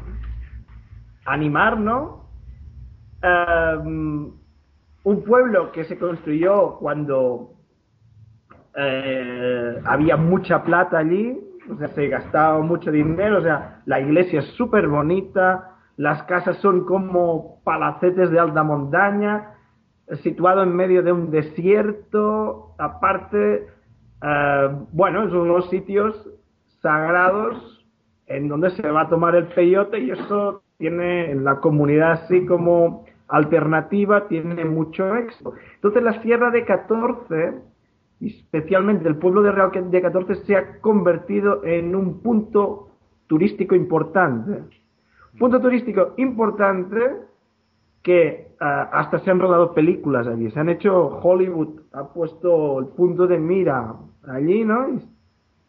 animar, 1.27 1.79
¿no? 1.79 2.31
Em, 3.21 4.33
un 5.05 5.25
pueblo 5.27 5.71
que 5.73 5.85
se 5.85 5.99
construyó 5.99 6.79
cuando 6.79 7.57
eh, 8.75 9.83
había 9.85 10.17
mucha 10.17 10.65
plata 10.65 10.97
allí, 10.97 11.39
o 11.71 11.77
sea, 11.77 11.89
se 11.89 12.09
gastaba 12.09 12.63
mucho 12.63 12.91
dinero, 12.91 13.41
o 13.41 13.43
sea, 13.43 13.83
la 13.85 14.01
iglesia 14.01 14.41
es 14.41 14.47
súper 14.57 14.89
bonita, 14.89 15.77
las 16.01 16.23
casas 16.23 16.57
son 16.63 16.87
como 16.87 17.61
palacetes 17.63 18.31
de 18.31 18.41
alta 18.41 18.63
montaña, 18.63 19.51
situado 20.23 20.63
en 20.63 20.75
medio 20.75 21.03
de 21.03 21.13
un 21.13 21.31
desierto, 21.31 22.75
aparte, 22.79 23.67
eh, 24.23 24.69
bueno, 24.93 25.29
son 25.29 25.41
unos 25.41 25.69
sitios 25.69 26.27
sagrados 26.81 27.87
en 28.29 28.49
donde 28.49 28.71
se 28.71 28.91
va 28.91 29.03
a 29.03 29.09
tomar 29.11 29.35
el 29.35 29.49
peyote 29.49 29.99
y 29.99 30.11
eso 30.11 30.63
tiene 30.79 31.33
en 31.33 31.45
la 31.45 31.57
comunidad 31.57 32.13
así 32.13 32.47
como 32.47 33.05
alternativa, 33.29 34.27
tiene 34.27 34.65
mucho 34.65 35.15
éxito. 35.17 35.53
Entonces 35.75 36.03
la 36.03 36.23
Sierra 36.23 36.51
de 36.51 36.65
14, 36.65 37.57
especialmente 38.23 39.07
el 39.07 39.17
pueblo 39.17 39.43
de 39.43 39.53
Real 39.53 39.71
de 39.91 40.01
14, 40.01 40.47
se 40.47 40.57
ha 40.57 40.81
convertido 40.81 41.63
en 41.63 41.95
un 41.95 42.23
punto 42.23 42.89
turístico 43.27 43.75
importante. 43.75 44.80
Punto 45.39 45.61
turístico 45.61 46.15
importante 46.17 46.99
que 48.03 48.53
ah, 48.61 48.91
hasta 48.93 49.19
se 49.21 49.31
han 49.31 49.41
rodado 49.41 49.75
películas 49.75 50.27
allí. 50.27 50.51
Se 50.51 50.61
han 50.61 50.69
hecho, 50.69 51.21
Hollywood 51.23 51.81
ha 51.93 52.09
puesto 52.09 52.79
el 52.79 52.87
punto 52.87 53.27
de 53.27 53.39
mira 53.39 53.95
allí, 54.27 54.65
¿no? 54.65 54.89
Y 54.89 55.01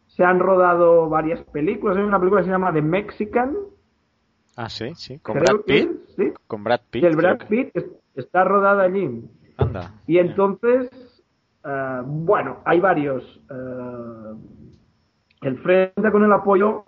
se 0.08 0.24
han 0.24 0.40
rodado 0.40 1.08
varias 1.08 1.40
películas. 1.44 1.96
Hay 1.96 2.02
una 2.02 2.18
película 2.18 2.40
que 2.40 2.46
se 2.46 2.52
llama 2.52 2.72
The 2.72 2.82
Mexican. 2.82 3.56
Ah, 4.56 4.68
sí, 4.68 4.94
sí. 4.94 5.18
Con 5.20 5.38
Brad 5.38 5.60
Pitt. 5.66 5.90
sí. 6.16 6.32
Con 6.46 6.64
Brad 6.64 6.80
Pitt. 6.90 7.02
Y 7.02 7.06
el 7.06 7.16
Brad 7.16 7.38
Pitt 7.48 7.70
está 8.14 8.44
rodada 8.44 8.82
allí. 8.82 9.24
Anda. 9.56 9.94
Y 10.06 10.18
entonces, 10.18 10.90
ah, 11.64 12.02
bueno, 12.04 12.58
hay 12.64 12.80
varios. 12.80 13.40
Uh, 13.50 14.36
el 15.42 15.58
Frente 15.58 16.12
con 16.12 16.22
el 16.24 16.32
apoyo 16.32 16.84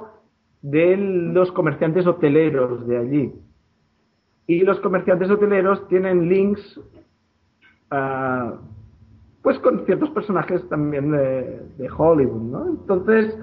de 0.65 0.97
los 0.97 1.53
comerciantes 1.53 2.07
hoteleros 2.07 2.87
de 2.89 2.97
allí. 2.97 3.33
Y 4.47 4.61
los 4.61 4.81
comerciantes 4.81 5.31
hoteleros 5.31 5.87
tienen 5.89 6.27
links 6.27 6.81
ah, 7.91 8.55
pues 9.43 9.59
con 9.59 9.85
ciertos 9.85 10.09
personajes 10.11 10.67
también 10.71 11.11
de, 11.11 11.61
de, 11.77 11.91
Hollywood, 11.95 12.41
¿no? 12.41 12.67
Entonces, 12.71 13.37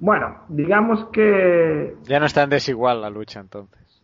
bueno, 0.00 0.42
digamos 0.50 1.02
que... 1.12 1.96
Ya 2.02 2.20
no 2.20 2.26
es 2.26 2.34
tan 2.34 2.50
desigual 2.50 3.00
la 3.00 3.08
lucha 3.08 3.40
entonces. 3.40 4.02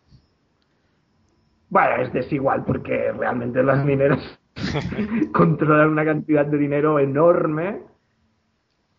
Bueno, 1.69 2.02
es 2.02 2.12
desigual 2.14 2.64
porque 2.64 3.12
realmente 3.12 3.62
las 3.62 3.85
mineras 3.85 4.41
controlan 5.35 5.91
una 5.91 6.07
cantidad 6.07 6.47
de 6.47 6.57
dinero 6.57 6.99
enorme 6.99 7.83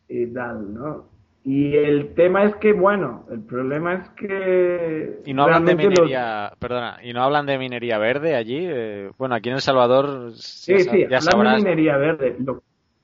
y 0.07 0.27
tal, 0.27 0.75
¿no? 0.75 1.12
Y 1.45 1.75
el 1.75 2.13
tema 2.13 2.45
es 2.45 2.55
que, 2.55 2.71
bueno, 2.71 3.25
el 3.29 3.41
problema 3.41 3.95
es 3.95 4.09
que... 4.11 5.21
Y 5.25 5.33
no 5.33 5.43
hablan 5.43 5.65
de 5.65 5.75
minería, 5.75 6.53
perdona, 6.57 6.99
y 7.03 7.11
no 7.11 7.21
hablan 7.21 7.45
de 7.45 7.57
minería 7.57 7.97
verde 7.97 8.35
allí. 8.35 8.59
Eh, 8.61 9.11
bueno, 9.17 9.35
aquí 9.35 9.49
en 9.49 9.55
El 9.55 9.61
Salvador... 9.61 10.31
Sí, 10.35 10.79
sí, 10.79 11.03
hablan 11.03 11.55
de 11.57 11.63
minería 11.63 11.97
verde. 11.97 12.37
Lo, 12.39 12.55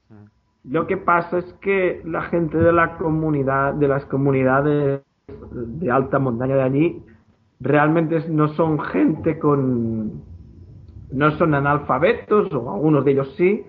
mm. 0.09 0.71
lo, 0.71 0.87
que 0.87 0.95
pasa 0.95 1.39
es 1.39 1.53
que 1.59 2.01
la 2.05 2.21
gente 2.21 2.57
de 2.57 2.71
la 2.71 2.97
comunidad, 2.97 3.73
de 3.73 3.89
las 3.89 4.05
comunidades 4.05 5.01
de 5.27 5.91
alta 5.91 6.17
montaña 6.17 6.55
de 6.55 6.63
allí, 6.63 7.03
realmente 7.59 8.23
no 8.29 8.47
son 8.49 8.79
gente 8.79 9.37
con... 9.37 10.23
No 11.11 11.31
son 11.31 11.55
analfabetos, 11.55 12.53
o 12.53 12.71
algunos 12.71 13.03
de 13.03 13.11
ellos 13.11 13.33
sí, 13.35 13.65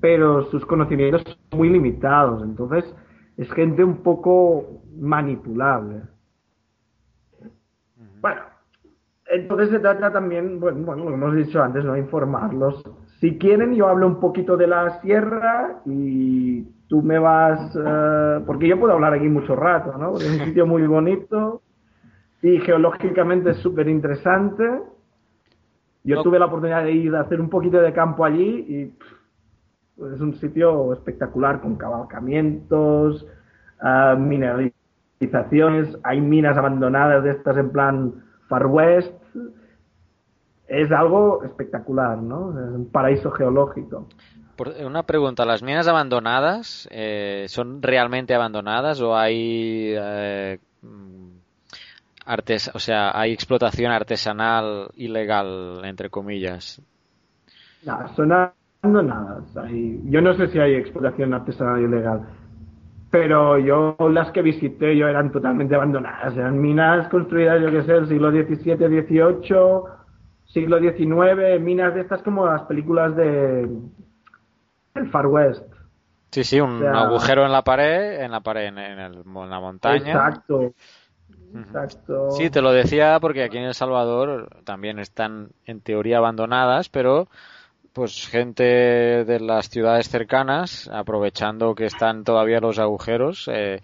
pero 0.00 0.44
sus 0.50 0.64
conocimientos 0.64 1.22
son 1.50 1.58
muy 1.58 1.68
limitados. 1.68 2.42
Entonces 2.42 2.94
es 3.40 3.50
gente 3.52 3.82
un 3.82 4.02
poco 4.02 4.82
manipulable. 4.98 6.02
Bueno, 8.20 8.42
entonces 9.24 9.70
se 9.70 9.78
trata 9.78 10.12
también, 10.12 10.60
bueno, 10.60 10.84
bueno, 10.84 11.04
lo 11.04 11.14
hemos 11.14 11.34
dicho 11.34 11.62
antes, 11.62 11.82
¿no? 11.82 11.96
Informarlos. 11.96 12.84
Si 13.18 13.38
quieren, 13.38 13.74
yo 13.74 13.88
hablo 13.88 14.08
un 14.08 14.20
poquito 14.20 14.58
de 14.58 14.66
la 14.66 15.00
sierra 15.00 15.80
y 15.86 16.64
tú 16.86 17.00
me 17.00 17.18
vas, 17.18 17.74
eh, 17.82 18.40
porque 18.44 18.68
yo 18.68 18.78
puedo 18.78 18.92
hablar 18.92 19.14
aquí 19.14 19.28
mucho 19.30 19.56
rato, 19.56 19.96
¿no? 19.96 20.18
es 20.18 20.28
un 20.28 20.44
sitio 20.44 20.66
muy 20.66 20.86
bonito 20.86 21.62
y 22.42 22.58
geológicamente 22.58 23.52
es 23.52 23.56
súper 23.56 23.88
interesante. 23.88 24.82
Yo 26.04 26.22
tuve 26.22 26.38
la 26.38 26.46
oportunidad 26.46 26.84
de 26.84 26.92
ir 26.92 27.14
a 27.16 27.20
hacer 27.20 27.40
un 27.40 27.48
poquito 27.48 27.80
de 27.80 27.94
campo 27.94 28.22
allí 28.22 28.66
y 28.68 28.94
es 30.14 30.20
un 30.20 30.34
sitio 30.34 30.92
espectacular 30.92 31.60
con 31.60 31.76
cabalcamientos, 31.76 33.26
uh, 33.82 34.16
mineralizaciones, 34.16 35.96
hay 36.02 36.20
minas 36.20 36.56
abandonadas 36.56 37.24
de 37.24 37.30
estas 37.30 37.56
en 37.56 37.70
plan 37.70 38.24
Far 38.48 38.66
West. 38.66 39.14
Es 40.66 40.90
algo 40.92 41.42
espectacular, 41.44 42.18
¿no? 42.18 42.50
Es 42.50 42.74
un 42.74 42.90
paraíso 42.90 43.30
geológico. 43.32 44.06
una 44.84 45.02
pregunta, 45.02 45.44
¿las 45.44 45.62
minas 45.62 45.88
abandonadas 45.88 46.88
eh, 46.90 47.46
son 47.48 47.82
realmente 47.82 48.34
abandonadas 48.34 49.00
o 49.00 49.16
hay 49.16 49.92
eh, 49.96 50.58
artes, 52.24 52.70
o 52.72 52.78
sea, 52.78 53.18
hay 53.18 53.32
explotación 53.32 53.90
artesanal 53.90 54.90
ilegal 54.94 55.82
entre 55.84 56.08
comillas? 56.08 56.80
No, 57.84 58.14
son 58.14 58.32
nada. 58.82 59.42
yo 60.04 60.20
no 60.20 60.34
sé 60.34 60.48
si 60.48 60.58
hay 60.58 60.74
explotación 60.74 61.34
artesanal 61.34 61.80
ilegal, 61.80 62.22
pero 63.10 63.58
yo 63.58 63.96
las 64.10 64.30
que 64.30 64.42
visité 64.42 64.96
yo 64.96 65.08
eran 65.08 65.32
totalmente 65.32 65.74
abandonadas. 65.74 66.36
Eran 66.36 66.60
minas 66.60 67.08
construidas, 67.08 67.60
yo 67.60 67.70
que 67.70 67.82
sé, 67.82 67.92
el 67.92 68.08
siglo 68.08 68.30
XVII, 68.30 68.76
XVIII, 68.76 69.56
siglo 70.46 70.78
XIX, 70.78 71.60
minas 71.60 71.94
de 71.94 72.00
estas 72.00 72.22
como 72.22 72.46
las 72.46 72.62
películas 72.62 73.14
de 73.16 73.68
el 74.94 75.10
Far 75.10 75.26
West. 75.26 75.64
Sí, 76.30 76.44
sí, 76.44 76.60
un 76.60 76.84
agujero 76.86 77.44
en 77.44 77.52
la 77.52 77.62
pared, 77.62 78.20
en 78.20 78.30
la 78.30 78.40
pared, 78.40 78.66
en, 78.66 78.78
en 78.78 79.50
la 79.50 79.60
montaña. 79.60 80.12
Exacto. 80.12 80.72
Exacto. 81.54 82.30
Sí, 82.30 82.50
te 82.50 82.62
lo 82.62 82.72
decía 82.72 83.18
porque 83.20 83.42
aquí 83.42 83.58
en 83.58 83.64
El 83.64 83.74
Salvador 83.74 84.48
también 84.64 85.00
están 85.00 85.50
en 85.64 85.80
teoría 85.80 86.18
abandonadas, 86.18 86.88
pero 86.88 87.28
pues 87.92 88.28
gente 88.28 88.62
de 88.62 89.40
las 89.40 89.68
ciudades 89.68 90.08
cercanas, 90.08 90.88
aprovechando 90.92 91.74
que 91.74 91.86
están 91.86 92.24
todavía 92.24 92.60
los 92.60 92.78
agujeros, 92.78 93.48
eh, 93.52 93.80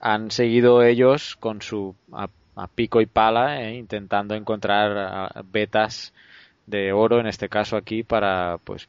han 0.00 0.30
seguido 0.30 0.82
ellos 0.82 1.36
con 1.36 1.60
su 1.62 1.94
a, 2.12 2.28
pico 2.74 3.00
y 3.00 3.06
pala 3.06 3.62
eh, 3.62 3.74
intentando 3.76 4.34
encontrar 4.34 5.44
vetas 5.44 6.12
de 6.66 6.92
oro, 6.92 7.20
en 7.20 7.26
este 7.26 7.48
caso 7.48 7.76
aquí, 7.76 8.02
para 8.02 8.58
pues 8.64 8.88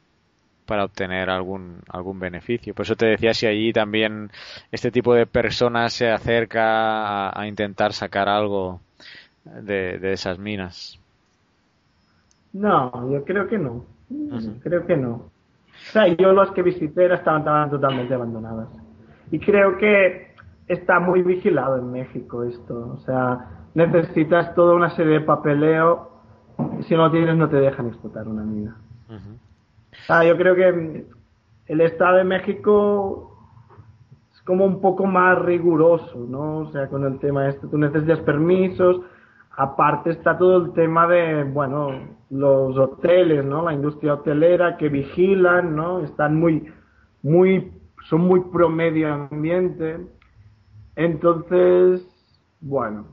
para 0.66 0.84
obtener 0.84 1.28
algún 1.30 1.80
algún 1.88 2.18
beneficio. 2.18 2.74
Por 2.74 2.84
eso 2.84 2.96
te 2.96 3.06
decía 3.06 3.34
si 3.34 3.46
allí 3.46 3.72
también 3.72 4.30
este 4.72 4.90
tipo 4.90 5.14
de 5.14 5.26
personas 5.26 5.92
se 5.92 6.10
acerca 6.10 7.38
a, 7.38 7.46
intentar 7.46 7.92
sacar 7.92 8.28
algo 8.28 8.80
de, 9.44 9.98
de 9.98 10.12
esas 10.12 10.38
minas. 10.38 10.98
No, 12.52 13.12
yo 13.12 13.24
creo 13.24 13.46
que 13.48 13.58
no. 13.58 13.93
Creo 14.62 14.86
que 14.86 14.96
no. 14.96 15.10
O 15.10 15.92
sea, 15.92 16.06
yo 16.08 16.32
los 16.32 16.50
que 16.52 16.62
visité 16.62 17.12
estaban, 17.12 17.70
totalmente 17.70 18.14
abandonadas. 18.14 18.68
Y 19.30 19.38
creo 19.38 19.76
que 19.78 20.34
está 20.68 21.00
muy 21.00 21.22
vigilado 21.22 21.78
en 21.78 21.90
México 21.90 22.44
esto. 22.44 22.92
O 22.94 22.98
sea, 22.98 23.48
necesitas 23.74 24.54
toda 24.54 24.74
una 24.74 24.90
serie 24.90 25.14
de 25.14 25.20
papeleo. 25.20 26.10
Y 26.78 26.84
si 26.84 26.94
no 26.94 27.06
lo 27.06 27.10
tienes, 27.10 27.36
no 27.36 27.48
te 27.48 27.56
dejan 27.56 27.88
explotar 27.88 28.28
una 28.28 28.42
mina. 28.42 28.76
O 29.08 30.06
sea, 30.06 30.24
yo 30.24 30.36
creo 30.36 30.54
que 30.54 31.06
el 31.66 31.80
Estado 31.80 32.18
de 32.18 32.24
México 32.24 33.36
es 34.32 34.40
como 34.42 34.64
un 34.64 34.80
poco 34.80 35.06
más 35.06 35.38
riguroso, 35.40 36.26
¿no? 36.28 36.58
O 36.58 36.66
sea, 36.72 36.88
con 36.88 37.04
el 37.04 37.18
tema 37.18 37.48
este, 37.48 37.66
tú 37.66 37.78
necesitas 37.78 38.20
permisos, 38.20 39.00
Aparte 39.56 40.10
está 40.10 40.36
todo 40.36 40.64
el 40.64 40.72
tema 40.72 41.06
de, 41.06 41.44
bueno, 41.44 41.90
los 42.34 42.76
hoteles, 42.76 43.44
¿no? 43.44 43.64
La 43.64 43.72
industria 43.72 44.14
hotelera 44.14 44.76
que 44.76 44.88
vigilan, 44.88 45.76
¿no? 45.76 46.00
Están 46.00 46.36
muy, 46.38 46.72
muy, 47.22 47.72
son 48.08 48.22
muy 48.22 48.40
pro 48.52 48.68
medio 48.68 49.12
ambiente. 49.12 50.00
Entonces, 50.96 52.04
bueno, 52.60 53.06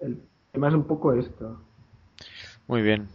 el 0.00 0.20
tema 0.52 0.68
es 0.68 0.74
un 0.74 0.84
poco 0.84 1.14
esto. 1.14 1.58
Muy 2.66 2.82
bien. 2.82 3.08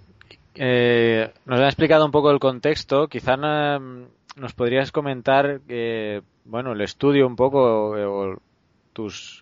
Eh, 0.55 1.31
nos 1.45 1.60
ha 1.60 1.65
explicado 1.65 2.03
un 2.03 2.12
poco 2.12 2.31
el 2.31 2.39
contexto. 2.39 3.07
Quizá 3.07 3.38
nos 3.38 4.53
podrías 4.55 4.91
comentar, 4.91 5.62
que, 5.67 6.23
bueno, 6.45 6.71
el 6.71 6.81
estudio 6.81 7.27
un 7.27 7.36
poco, 7.36 7.91
o 7.91 8.38
tus 8.93 9.40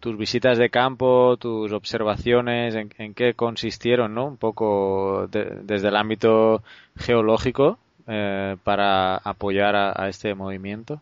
tus 0.00 0.16
visitas 0.16 0.58
de 0.58 0.70
campo, 0.70 1.36
tus 1.38 1.72
observaciones, 1.72 2.74
en, 2.74 3.14
qué 3.14 3.34
consistieron, 3.34 4.14
¿no? 4.14 4.26
Un 4.26 4.36
poco 4.36 5.26
desde 5.28 5.88
el 5.88 5.96
ámbito 5.96 6.62
geológico 6.96 7.78
eh, 8.06 8.56
para 8.62 9.16
apoyar 9.16 9.74
a, 9.76 10.08
este 10.08 10.34
movimiento. 10.34 11.00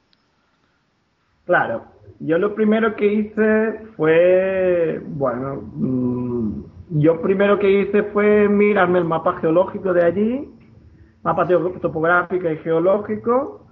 Claro, 1.45 1.85
yo 2.21 2.39
lo 2.39 2.55
primero 2.55 2.97
que 2.97 3.07
hice 3.07 3.81
fue, 3.97 5.01
bueno, 5.05 5.63
mm, 5.75 6.65
yo 6.99 7.21
primero 7.21 7.59
que 7.59 7.71
hice 7.71 8.03
fue 8.05 8.49
mirarme 8.49 8.99
el 8.99 9.05
mapa 9.05 9.39
geológico 9.41 9.93
de 9.93 10.05
allí, 10.05 10.51
mapa 11.23 11.47
topográfico 11.47 12.51
y 12.51 12.57
geológico, 12.59 13.67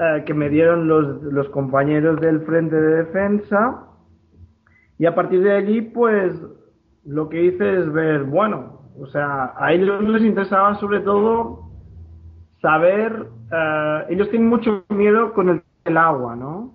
eh, 0.00 0.24
que 0.24 0.34
me 0.34 0.48
dieron 0.48 0.88
los, 0.88 1.22
los 1.22 1.48
compañeros 1.50 2.18
del 2.20 2.40
Frente 2.40 2.74
de 2.74 3.04
Defensa 3.04 3.87
y 4.98 5.06
a 5.06 5.14
partir 5.14 5.42
de 5.42 5.52
allí, 5.52 5.80
pues 5.80 6.34
lo 7.04 7.28
que 7.28 7.44
hice 7.44 7.78
es 7.78 7.92
ver, 7.92 8.24
bueno, 8.24 8.82
o 9.00 9.06
sea, 9.06 9.54
a 9.56 9.72
ellos 9.72 10.02
les 10.02 10.22
interesaba 10.22 10.74
sobre 10.80 11.00
todo 11.00 11.70
saber, 12.60 13.28
eh, 13.52 14.04
ellos 14.10 14.28
tienen 14.30 14.48
mucho 14.48 14.84
miedo 14.88 15.32
con 15.32 15.48
el, 15.84 15.96
agua, 15.96 16.36
¿no? 16.36 16.74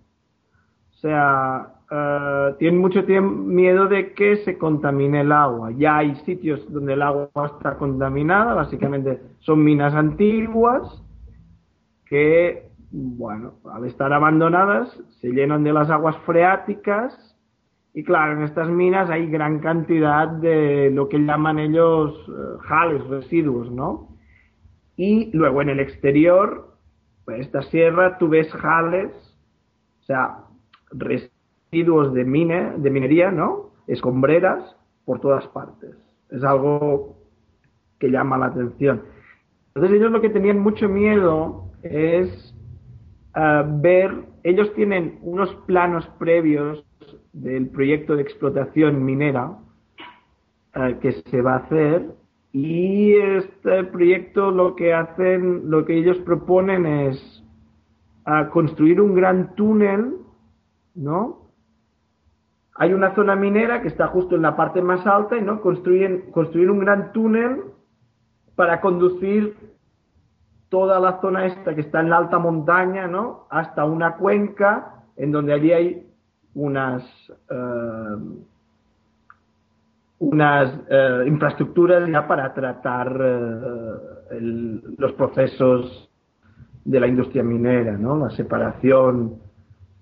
O 0.92 0.96
sea, 1.02 1.74
eh, 1.92 2.56
tienen 2.58 2.80
mucho 2.80 3.04
miedo 3.04 3.88
de 3.88 4.14
que 4.14 4.38
se 4.38 4.58
contamine 4.58 5.22
el 5.22 5.32
agua. 5.32 5.70
Ya 5.72 5.98
hay 5.98 6.16
sitios 6.26 6.66
donde 6.72 6.94
el 6.94 7.02
agua 7.04 7.30
está 7.46 7.78
contaminada, 7.78 8.56
básicamente 8.56 9.22
son 9.40 9.64
minas 9.64 9.94
antiguas 9.94 11.04
que, 12.08 12.72
bueno, 12.90 13.56
al 13.72 13.86
estar 13.86 14.12
abandonadas, 14.14 14.90
se 15.20 15.30
llenan 15.30 15.64
de 15.64 15.74
las 15.74 15.92
aguas 15.92 16.18
freáticas 16.26 17.33
y 17.94 18.04
claro, 18.04 18.34
en 18.34 18.44
estas 18.44 18.70
minas 18.70 19.10
hay 19.10 19.28
gran 19.28 19.60
cantidad 19.60 20.28
de 20.28 20.90
lo 20.92 21.10
que 21.10 21.20
llaman 21.20 21.60
ellos 21.60 22.14
eh, 22.28 22.58
jales, 22.62 23.06
residuos, 23.06 23.72
¿no? 23.72 24.10
Y 24.96 25.30
luego 25.36 25.62
en 25.62 25.70
el 25.70 25.80
exterior, 25.80 26.76
pues 27.24 27.42
esta 27.42 27.62
sierra, 27.64 28.18
tú 28.18 28.30
ves 28.30 28.52
jales, 28.52 29.12
o 30.02 30.06
sea, 30.06 30.38
residuos 30.92 32.14
de, 32.14 32.24
mine, 32.24 32.74
de 32.78 32.90
minería, 32.90 33.32
¿no? 33.32 33.74
Escombreras 33.86 34.76
por 35.06 35.20
todas 35.20 35.46
partes. 35.48 35.96
Es 36.32 36.44
algo 36.44 37.16
que 38.00 38.10
llama 38.10 38.40
la 38.40 38.48
atención. 38.48 39.04
Entonces 39.68 40.00
ellos 40.00 40.12
lo 40.12 40.22
que 40.22 40.30
tenían 40.30 40.60
mucho 40.60 40.90
miedo 40.90 41.72
es 41.84 42.56
eh, 43.36 43.64
ver, 43.68 44.26
ellos 44.44 44.74
tienen 44.74 45.20
unos 45.22 45.54
planos 45.68 46.08
previos 46.18 46.84
del 47.34 47.70
proyecto 47.70 48.16
de 48.16 48.22
explotación 48.22 49.04
minera 49.04 49.58
eh, 50.76 50.98
que 51.02 51.12
se 51.12 51.42
va 51.42 51.56
a 51.56 51.58
hacer 51.58 52.16
y 52.52 53.16
este 53.16 53.84
proyecto 53.86 54.52
lo 54.52 54.76
que 54.76 54.94
hacen, 54.94 55.70
lo 55.72 55.86
que 55.86 55.98
ellos 55.98 56.18
proponen 56.20 56.86
es 56.86 57.44
construir 58.52 59.02
un 59.02 59.16
gran 59.16 59.56
túnel, 59.56 60.14
¿no? 60.96 61.50
Hay 62.76 62.94
una 62.94 63.14
zona 63.16 63.36
minera 63.36 63.82
que 63.82 63.88
está 63.88 64.08
justo 64.08 64.36
en 64.36 64.44
la 64.44 64.56
parte 64.56 64.82
más 64.82 65.06
alta 65.06 65.36
y 65.36 65.42
no 65.42 65.62
construyen 65.62 66.32
construir 66.32 66.72
un 66.72 66.80
gran 66.80 67.12
túnel 67.12 67.64
para 68.56 68.82
conducir 68.82 69.56
toda 70.70 71.00
la 71.00 71.20
zona 71.22 71.46
esta 71.46 71.76
que 71.76 71.82
está 71.82 72.00
en 72.00 72.10
la 72.10 72.18
alta 72.18 72.40
montaña, 72.40 73.08
¿no? 73.08 73.48
Hasta 73.50 73.84
una 73.86 74.16
cuenca 74.16 75.04
en 75.18 75.32
donde 75.32 75.54
allí 75.54 75.72
hay 75.72 76.13
unas 76.56 77.04
eh, 77.50 78.16
unas 80.20 80.74
eh, 80.90 81.24
infraestructuras 81.28 82.10
ya 82.10 82.26
para 82.28 82.54
tratar 82.54 83.20
eh, 83.20 84.42
los 84.98 85.12
procesos 85.14 86.10
de 86.86 87.00
la 87.00 87.08
industria 87.08 87.44
minera, 87.44 87.98
¿no? 87.98 88.18
La 88.18 88.30
separación 88.30 89.36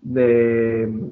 de, 0.02 1.10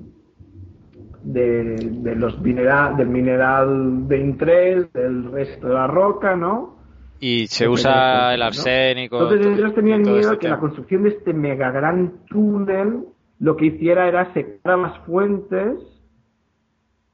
de, 1.23 2.15
los 2.15 2.39
mineral, 2.41 2.97
del 2.97 3.08
mineral 3.08 4.08
de 4.08 4.19
interés, 4.19 4.93
del 4.93 5.32
resto 5.32 5.67
de 5.67 5.73
la 5.73 5.88
roca, 5.88 6.36
¿no? 6.36 6.78
Y 7.19 7.47
se 7.47 7.67
usa 7.67 8.34
el 8.34 8.41
arsénico. 8.41 9.21
Entonces 9.21 9.58
ellos 9.58 9.73
tenían 9.75 10.02
miedo 10.02 10.32
este 10.32 10.38
que 10.38 10.49
la 10.49 10.60
construcción 10.60 11.04
de 11.04 11.10
este 11.10 11.34
mega 11.34 11.71
gran 11.71 12.13
túnel 12.30 13.06
lo 13.39 13.56
que 13.56 13.67
hiciera 13.67 14.08
era 14.08 14.34
secar 14.34 14.78
las 14.78 14.97
fuentes 15.06 15.80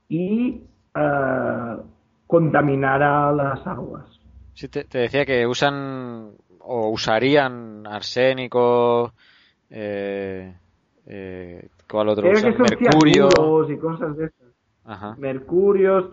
y 0.10 0.62
uh, 0.96 1.82
contaminara 2.28 3.32
las 3.32 3.66
aguas. 3.66 4.06
Sí, 4.54 4.68
te, 4.68 4.86
decía 4.86 5.26
que 5.26 5.46
usan 5.46 6.32
o 6.60 6.90
usarían 6.90 7.86
arsénico, 7.86 9.14
eh, 9.70 10.56
eh, 11.06 11.68
¿cuál 11.90 12.10
otro 12.10 12.32
usan? 12.32 12.56
Mercurio. 12.58 13.30
y 13.70 13.78
cosas 13.78 14.18
de 14.18 14.26
esas. 14.26 15.18
Mercurios, 15.18 16.06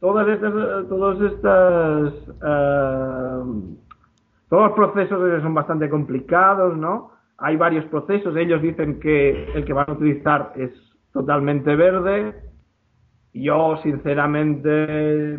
todas 0.00 0.28
estas, 0.28 0.52
todos 0.88 1.32
estas, 1.32 2.12
uh, 2.28 3.76
todos 4.48 4.68
los 4.68 4.72
procesos 4.72 5.42
son 5.42 5.54
bastante 5.54 5.90
complicados, 5.90 6.76
¿no? 6.76 7.17
Hay 7.38 7.56
varios 7.56 7.84
procesos, 7.86 8.36
ellos 8.36 8.60
dicen 8.60 8.98
que 9.00 9.52
el 9.54 9.64
que 9.64 9.72
van 9.72 9.88
a 9.88 9.92
utilizar 9.92 10.52
es 10.56 10.72
totalmente 11.12 11.76
verde, 11.76 12.34
yo, 13.32 13.76
sinceramente, 13.82 15.38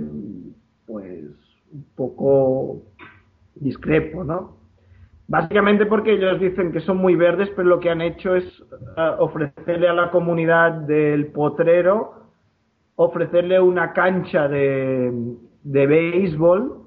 pues 0.85 1.25
un 1.71 1.85
poco 1.95 2.81
discrepo, 3.55 4.23
¿no? 4.23 4.57
Básicamente 5.27 5.85
porque 5.85 6.13
ellos 6.13 6.39
dicen 6.39 6.71
que 6.71 6.79
son 6.79 6.97
muy 6.97 7.15
verdes, 7.15 7.49
pero 7.55 7.67
lo 7.67 7.79
que 7.79 7.89
han 7.89 8.01
hecho 8.01 8.35
es 8.35 8.45
eh, 8.97 9.11
ofrecerle 9.19 9.87
a 9.87 9.93
la 9.93 10.09
comunidad 10.09 10.71
del 10.71 11.27
potrero, 11.27 12.13
ofrecerle 12.95 13.59
una 13.59 13.93
cancha 13.93 14.47
de, 14.47 15.11
de 15.63 15.87
béisbol, 15.87 16.81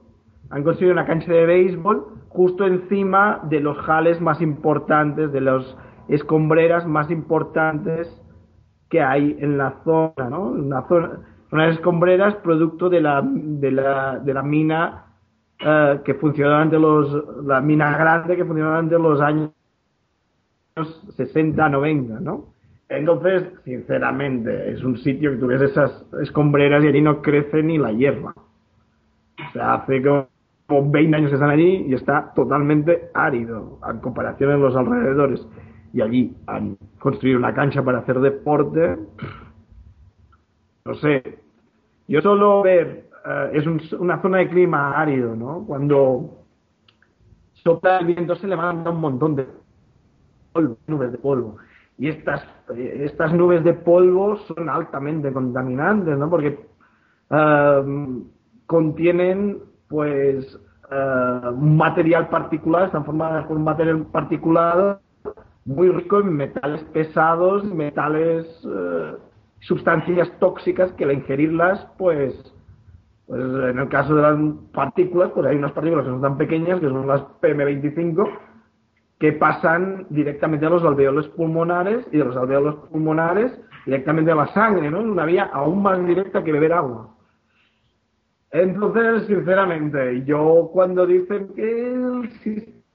han 0.50 0.64
construido 0.64 0.92
una 0.92 1.06
cancha 1.06 1.32
de 1.32 1.46
béisbol 1.46 2.11
justo 2.34 2.66
encima 2.66 3.40
de 3.44 3.60
los 3.60 3.76
jales 3.78 4.20
más 4.20 4.40
importantes, 4.40 5.32
de 5.32 5.40
las 5.40 5.76
escombreras 6.08 6.86
más 6.86 7.10
importantes 7.10 8.08
que 8.88 9.02
hay 9.02 9.36
en 9.38 9.58
la 9.58 9.74
zona, 9.84 10.30
¿no? 10.30 10.48
Una 10.48 10.82
zona, 10.88 11.68
escombreras 11.68 12.34
producto 12.36 12.88
de 12.88 13.00
la, 13.00 13.22
de 13.22 13.70
la, 13.70 14.18
de 14.18 14.34
la 14.34 14.42
mina 14.42 15.04
eh, 15.58 16.00
que 16.04 16.14
funcionó 16.14 16.50
durante 16.50 16.78
los, 16.78 17.44
la 17.44 17.60
mina 17.60 17.96
grande 17.96 18.36
que 18.36 18.44
funcionó 18.44 18.70
durante 18.70 18.98
los 18.98 19.20
años 19.20 19.50
60, 21.16 21.68
90, 21.68 22.20
¿no? 22.20 22.46
Entonces, 22.88 23.44
sinceramente, 23.64 24.72
es 24.72 24.82
un 24.82 24.98
sitio 24.98 25.32
que 25.32 25.36
tú 25.36 25.46
ves 25.46 25.62
esas 25.62 26.06
escombreras 26.22 26.82
y 26.84 26.88
allí 26.88 27.00
no 27.00 27.22
crece 27.22 27.62
ni 27.62 27.78
la 27.78 27.92
hierba. 27.92 28.34
O 28.36 29.52
sea, 29.52 29.74
hace 29.74 30.02
como 30.02 30.28
20 30.68 31.16
años 31.16 31.28
que 31.28 31.34
están 31.34 31.50
allí 31.50 31.86
y 31.88 31.94
está 31.94 32.32
totalmente 32.34 33.10
árido 33.14 33.78
en 33.88 33.98
comparación 33.98 34.52
en 34.52 34.60
los 34.62 34.74
alrededores 34.74 35.46
y 35.92 36.00
allí 36.00 36.36
han 36.46 36.76
construido 36.98 37.38
una 37.38 37.54
cancha 37.54 37.82
para 37.82 37.98
hacer 37.98 38.20
deporte. 38.20 38.96
No 40.84 40.94
sé, 40.94 41.38
yo 42.08 42.20
solo 42.20 42.62
ver, 42.62 43.08
eh, 43.26 43.50
es 43.54 43.92
una 43.92 44.20
zona 44.20 44.38
de 44.38 44.48
clima 44.48 45.00
árido, 45.00 45.36
¿no? 45.36 45.64
Cuando 45.66 46.44
sopla 47.52 47.98
el 47.98 48.06
viento 48.06 48.34
se 48.36 48.48
le 48.48 48.56
manda 48.56 48.90
un 48.90 49.00
montón 49.00 49.36
de 49.36 49.46
polvo, 50.52 50.76
nubes 50.86 51.12
de 51.12 51.18
polvo. 51.18 51.56
Y 51.98 52.08
estas, 52.08 52.42
estas 52.74 53.32
nubes 53.32 53.62
de 53.62 53.74
polvo 53.74 54.36
son 54.38 54.68
altamente 54.68 55.32
contaminantes, 55.32 56.18
¿no? 56.18 56.28
Porque 56.28 56.58
eh, 57.30 57.82
contienen, 58.66 59.58
pues, 59.92 60.58
uh, 60.90 61.52
material 61.54 62.28
particular, 62.30 62.86
están 62.86 63.04
formadas 63.04 63.46
por 63.46 63.58
un 63.58 63.64
material 63.64 64.06
particular 64.06 64.98
muy 65.66 65.90
rico 65.90 66.20
en 66.20 66.34
metales 66.34 66.82
pesados, 66.92 67.62
metales, 67.64 68.46
eh, 68.64 69.12
sustancias 69.60 70.28
tóxicas 70.40 70.90
que 70.94 71.04
al 71.04 71.12
ingerirlas, 71.12 71.86
pues, 71.98 72.34
pues 73.26 73.40
en 73.40 73.78
el 73.78 73.88
caso 73.88 74.16
de 74.16 74.22
las 74.22 74.36
partículas, 74.72 75.30
pues 75.32 75.46
hay 75.46 75.56
unas 75.56 75.72
partículas 75.72 76.04
que 76.04 76.10
son 76.10 76.22
tan 76.22 76.36
pequeñas, 76.36 76.80
que 76.80 76.88
son 76.88 77.06
las 77.06 77.22
PM25, 77.40 78.28
que 79.20 79.32
pasan 79.34 80.06
directamente 80.10 80.66
a 80.66 80.70
los 80.70 80.82
alveolos 80.82 81.28
pulmonares 81.28 82.08
y 82.10 82.18
de 82.18 82.24
los 82.24 82.36
alveolos 82.36 82.74
pulmonares 82.90 83.52
directamente 83.86 84.32
a 84.32 84.34
la 84.34 84.48
sangre, 84.48 84.90
¿no? 84.90 84.98
Es 84.98 85.06
una 85.06 85.26
vía 85.26 85.48
aún 85.52 85.80
más 85.80 86.04
directa 86.04 86.42
que 86.42 86.50
beber 86.50 86.72
agua. 86.72 87.14
Entonces, 88.52 89.26
sinceramente, 89.26 90.24
yo 90.24 90.70
cuando 90.72 91.06
dicen 91.06 91.48
que 91.54 91.94
el 91.94 92.30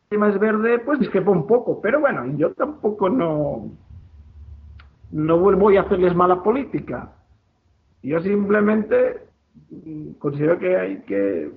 es 0.09 0.39
verde, 0.39 0.79
pues 0.79 0.99
discrepo 0.99 1.31
un 1.31 1.47
poco. 1.47 1.81
Pero 1.81 1.99
bueno, 1.99 2.25
yo 2.37 2.53
tampoco 2.53 3.09
no, 3.09 3.71
no 5.11 5.37
voy 5.39 5.77
a 5.77 5.81
hacerles 5.81 6.15
mala 6.15 6.41
política. 6.43 7.11
Yo 8.03 8.19
simplemente 8.21 9.27
considero 10.19 10.59
que 10.59 10.77
hay 10.77 10.97
que 11.01 11.51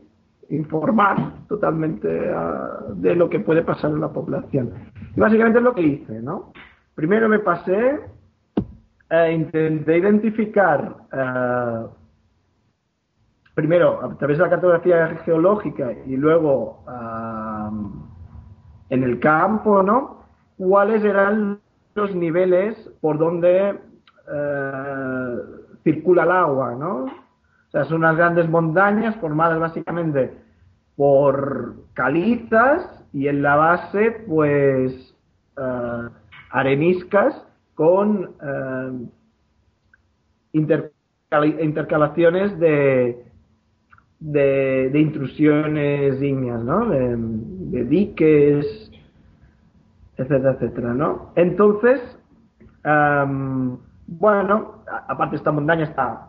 informar 0.49 1.47
totalmente 1.47 2.09
ah, 2.35 2.81
de 2.95 3.15
lo 3.15 3.29
que 3.29 3.41
puede 3.41 3.63
pasar 3.63 3.91
en 3.91 4.01
la 4.01 4.13
población. 4.13 4.73
Y 5.15 5.21
básicamente 5.21 5.59
es 5.59 5.65
lo 5.65 5.75
que 5.75 5.83
hice, 5.83 6.21
¿no? 6.23 6.53
Primero 6.95 7.29
me 7.29 7.39
pasé, 7.39 8.01
e 9.11 9.33
intenté 9.33 9.99
identificar, 9.99 10.97
eh, 11.13 11.87
primero 13.55 14.05
a 14.05 14.17
través 14.17 14.39
de 14.39 14.45
la 14.45 14.51
cartografía 14.51 15.09
geológica 15.25 15.93
y 16.07 16.17
luego 16.17 16.85
en 18.89 19.03
el 19.03 19.21
campo, 19.21 19.83
¿no? 19.83 20.25
¿Cuáles 20.57 21.05
eran 21.05 21.61
los 21.95 22.15
niveles 22.15 22.77
por 23.01 23.19
donde 23.19 23.71
eh, 23.71 25.37
circula 25.83 26.25
el 26.25 26.31
agua, 26.31 26.75
¿no? 26.75 27.05
O 27.05 27.71
sea, 27.71 27.85
son 27.85 27.99
unas 27.99 28.17
grandes 28.17 28.49
montañas 28.49 29.17
formadas 29.17 29.59
básicamente 29.59 30.33
por 30.97 31.75
calizas 31.95 33.05
y 33.13 33.29
en 33.29 33.43
la 33.43 33.57
base, 33.57 34.25
pues, 34.29 35.15
eh, 35.57 36.09
areniscas 36.51 37.47
con 37.75 38.31
eh, 38.43 39.07
intercalaciones 40.53 42.59
de, 42.59 43.30
de, 44.21 44.91
intrusiones 44.95 46.23
ígneas, 46.23 46.63
¿no? 46.63 46.89
De, 46.89 47.85
diques, 47.85 48.91
etcétera, 50.17 50.53
etcétera, 50.53 50.95
¿no? 50.95 51.33
Entonces, 51.37 52.01
bueno, 54.07 54.85
aparte 55.09 55.37
esta 55.37 55.53
montaña 55.53 55.85
está, 55.85 56.29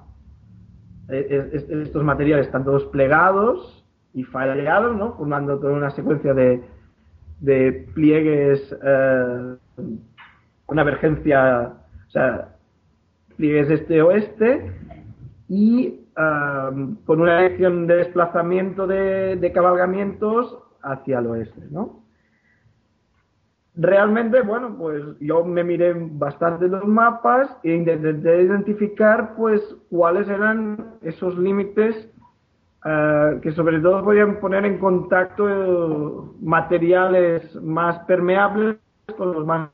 e, 1.09 1.49
e, 1.53 1.81
estos 1.81 2.03
materiales 2.03 2.45
están 2.45 2.63
todos 2.63 2.85
plegados 2.85 3.85
y 4.13 4.23
falleados, 4.23 4.95
¿no? 4.95 5.13
Formando 5.13 5.59
toda 5.59 5.73
una 5.73 5.89
secuencia 5.91 6.33
de, 6.33 6.63
de 7.41 7.87
pliegues, 7.93 8.75
eh, 8.83 9.55
una 10.67 10.81
emergencia, 10.83 11.73
o 12.07 12.11
sea, 12.11 12.55
pliegues 13.35 13.69
este-oeste 13.69 14.71
y 15.49 16.01
con 16.15 17.21
una 17.21 17.41
dirección 17.41 17.87
de 17.87 17.95
desplazamiento 17.97 18.85
de, 18.85 19.37
de, 19.37 19.51
cabalgamientos 19.51 20.57
hacia 20.81 21.19
el 21.19 21.27
oeste, 21.27 21.61
¿no? 21.71 22.01
Realmente, 23.75 24.41
bueno, 24.41 24.75
pues 24.77 25.01
yo 25.21 25.45
me 25.45 25.63
miré 25.63 25.93
bastante 25.95 26.67
los 26.67 26.85
mapas 26.85 27.57
e 27.63 27.73
intenté 27.73 28.41
identificar, 28.43 29.33
pues, 29.37 29.61
cuáles 29.89 30.27
eran 30.27 30.97
esos 31.01 31.37
límites 31.37 32.11
eh, 32.83 33.39
que 33.43 33.51
sobre 33.51 33.79
todo 33.79 34.03
podían 34.03 34.39
poner 34.39 34.65
en 34.65 34.79
contacto 34.79 36.33
materiales 36.41 37.55
más 37.61 37.99
permeables 37.99 38.77
con 39.15 39.33
los 39.33 39.45
más 39.45 39.69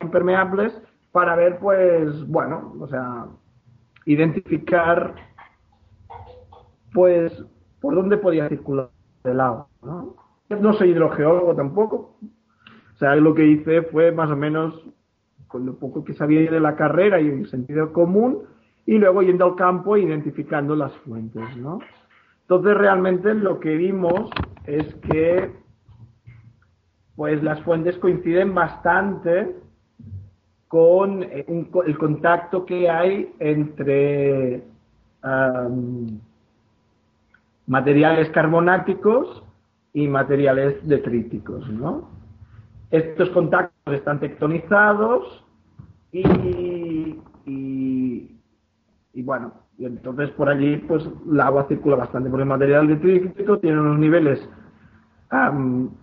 impermeables 0.00 0.72
para 1.12 1.36
ver, 1.36 1.58
pues, 1.58 2.26
bueno, 2.26 2.74
o 2.80 2.88
sea, 2.88 3.26
identificar, 4.06 5.14
pues, 6.98 7.32
por 7.80 7.94
dónde 7.94 8.16
podía 8.16 8.48
circular 8.48 8.88
el 9.22 9.38
agua, 9.38 9.68
¿no? 9.84 10.16
No 10.48 10.72
soy 10.72 10.90
hidrogeólogo 10.90 11.54
tampoco, 11.54 12.16
o 12.92 12.98
sea, 12.98 13.14
lo 13.14 13.34
que 13.34 13.46
hice 13.46 13.82
fue 13.82 14.10
más 14.10 14.28
o 14.32 14.34
menos 14.34 14.84
con 15.46 15.64
lo 15.64 15.76
poco 15.76 16.02
que 16.02 16.12
sabía 16.14 16.50
de 16.50 16.58
la 16.58 16.74
carrera 16.74 17.20
y 17.20 17.28
el 17.28 17.46
sentido 17.46 17.92
común, 17.92 18.40
y 18.84 18.98
luego 18.98 19.22
yendo 19.22 19.44
al 19.44 19.54
campo 19.54 19.94
e 19.94 20.00
identificando 20.00 20.74
las 20.74 20.92
fuentes, 21.04 21.56
¿no? 21.56 21.78
Entonces 22.40 22.76
realmente 22.76 23.32
lo 23.32 23.60
que 23.60 23.76
vimos 23.76 24.28
es 24.66 24.92
que 24.96 25.52
pues 27.14 27.40
las 27.44 27.62
fuentes 27.62 27.96
coinciden 27.98 28.56
bastante 28.56 29.54
con 30.66 31.22
eh, 31.22 31.46
el 31.86 31.96
contacto 31.96 32.66
que 32.66 32.90
hay 32.90 33.32
entre 33.38 34.64
materiales 37.68 38.28
carbonáticos 38.30 39.44
y 39.92 40.08
materiales 40.08 40.76
detríticos, 40.88 41.70
¿no? 41.70 42.10
Estos 42.90 43.30
contactos 43.30 43.94
están 43.94 44.18
tectonizados 44.18 45.44
y, 46.10 47.20
y 47.44 49.22
bueno, 49.22 49.52
y 49.78 49.84
entonces 49.84 50.30
por 50.30 50.48
allí 50.48 50.76
pues 50.78 51.08
el 51.30 51.40
agua 51.40 51.66
circula 51.68 51.96
bastante 51.96 52.28
por 52.28 52.40
el 52.40 52.46
material 52.46 52.88
detrítico, 52.88 53.58
tiene 53.58 53.80
unos 53.80 53.98
niveles 53.98 54.48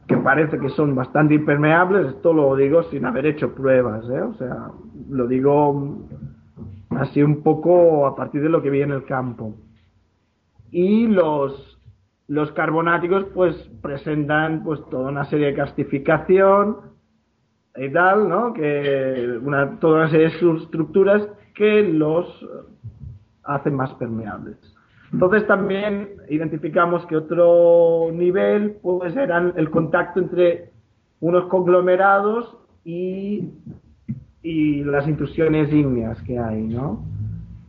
que 0.08 0.18
parece 0.18 0.60
que 0.60 0.70
son 0.70 0.94
bastante 0.94 1.34
impermeables, 1.34 2.08
esto 2.16 2.32
lo 2.32 2.56
digo 2.56 2.84
sin 2.84 3.06
haber 3.06 3.26
hecho 3.26 3.56
pruebas, 3.56 4.08
¿eh? 4.10 4.22
o 4.22 4.34
sea, 4.36 4.70
lo 5.10 5.28
digo 5.28 5.98
así 6.92 7.24
un 7.24 7.42
poco 7.42 8.06
a 8.06 8.16
partir 8.16 8.44
de 8.44 8.50
lo 8.50 8.62
que 8.62 8.70
vi 8.70 8.82
en 8.82 8.92
el 8.92 9.04
campo. 9.06 9.56
Y 10.78 11.08
los, 11.08 11.80
los 12.28 12.52
carbonáticos 12.52 13.28
pues 13.34 13.56
presentan 13.82 14.62
pues 14.62 14.82
toda 14.90 15.10
una 15.10 15.24
serie 15.24 15.46
de 15.46 15.54
castificación 15.54 16.76
y 17.78 17.90
tal, 17.94 18.28
¿no? 18.28 18.52
Que 18.52 19.40
una, 19.42 19.80
toda 19.80 20.00
una 20.00 20.10
serie 20.10 20.28
de 20.28 20.58
estructuras 20.58 21.30
que 21.54 21.82
los 21.82 22.28
hacen 23.46 23.74
más 23.74 23.94
permeables. 23.94 24.58
Entonces 25.14 25.48
también 25.48 26.10
identificamos 26.28 27.06
que 27.06 27.16
otro 27.16 28.10
nivel 28.12 28.76
pues 28.82 29.16
era 29.16 29.54
el 29.56 29.70
contacto 29.70 30.20
entre 30.20 30.72
unos 31.22 31.46
conglomerados 31.46 32.54
y, 32.84 33.48
y 34.44 34.84
las 34.84 35.08
intrusiones 35.08 35.72
ígneas 35.72 36.22
que 36.24 36.38
hay, 36.38 36.64
¿no? 36.64 37.15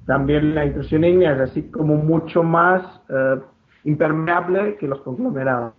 También 0.06 0.54
la 0.54 0.64
intrusión 0.64 1.04
ígnea 1.04 1.32
es 1.32 1.50
así 1.50 1.70
como 1.70 1.96
mucho 1.96 2.42
más 2.42 2.82
eh, 3.08 3.40
impermeable 3.84 4.76
que 4.76 4.88
los 4.88 5.00
conglomerados. 5.00 5.74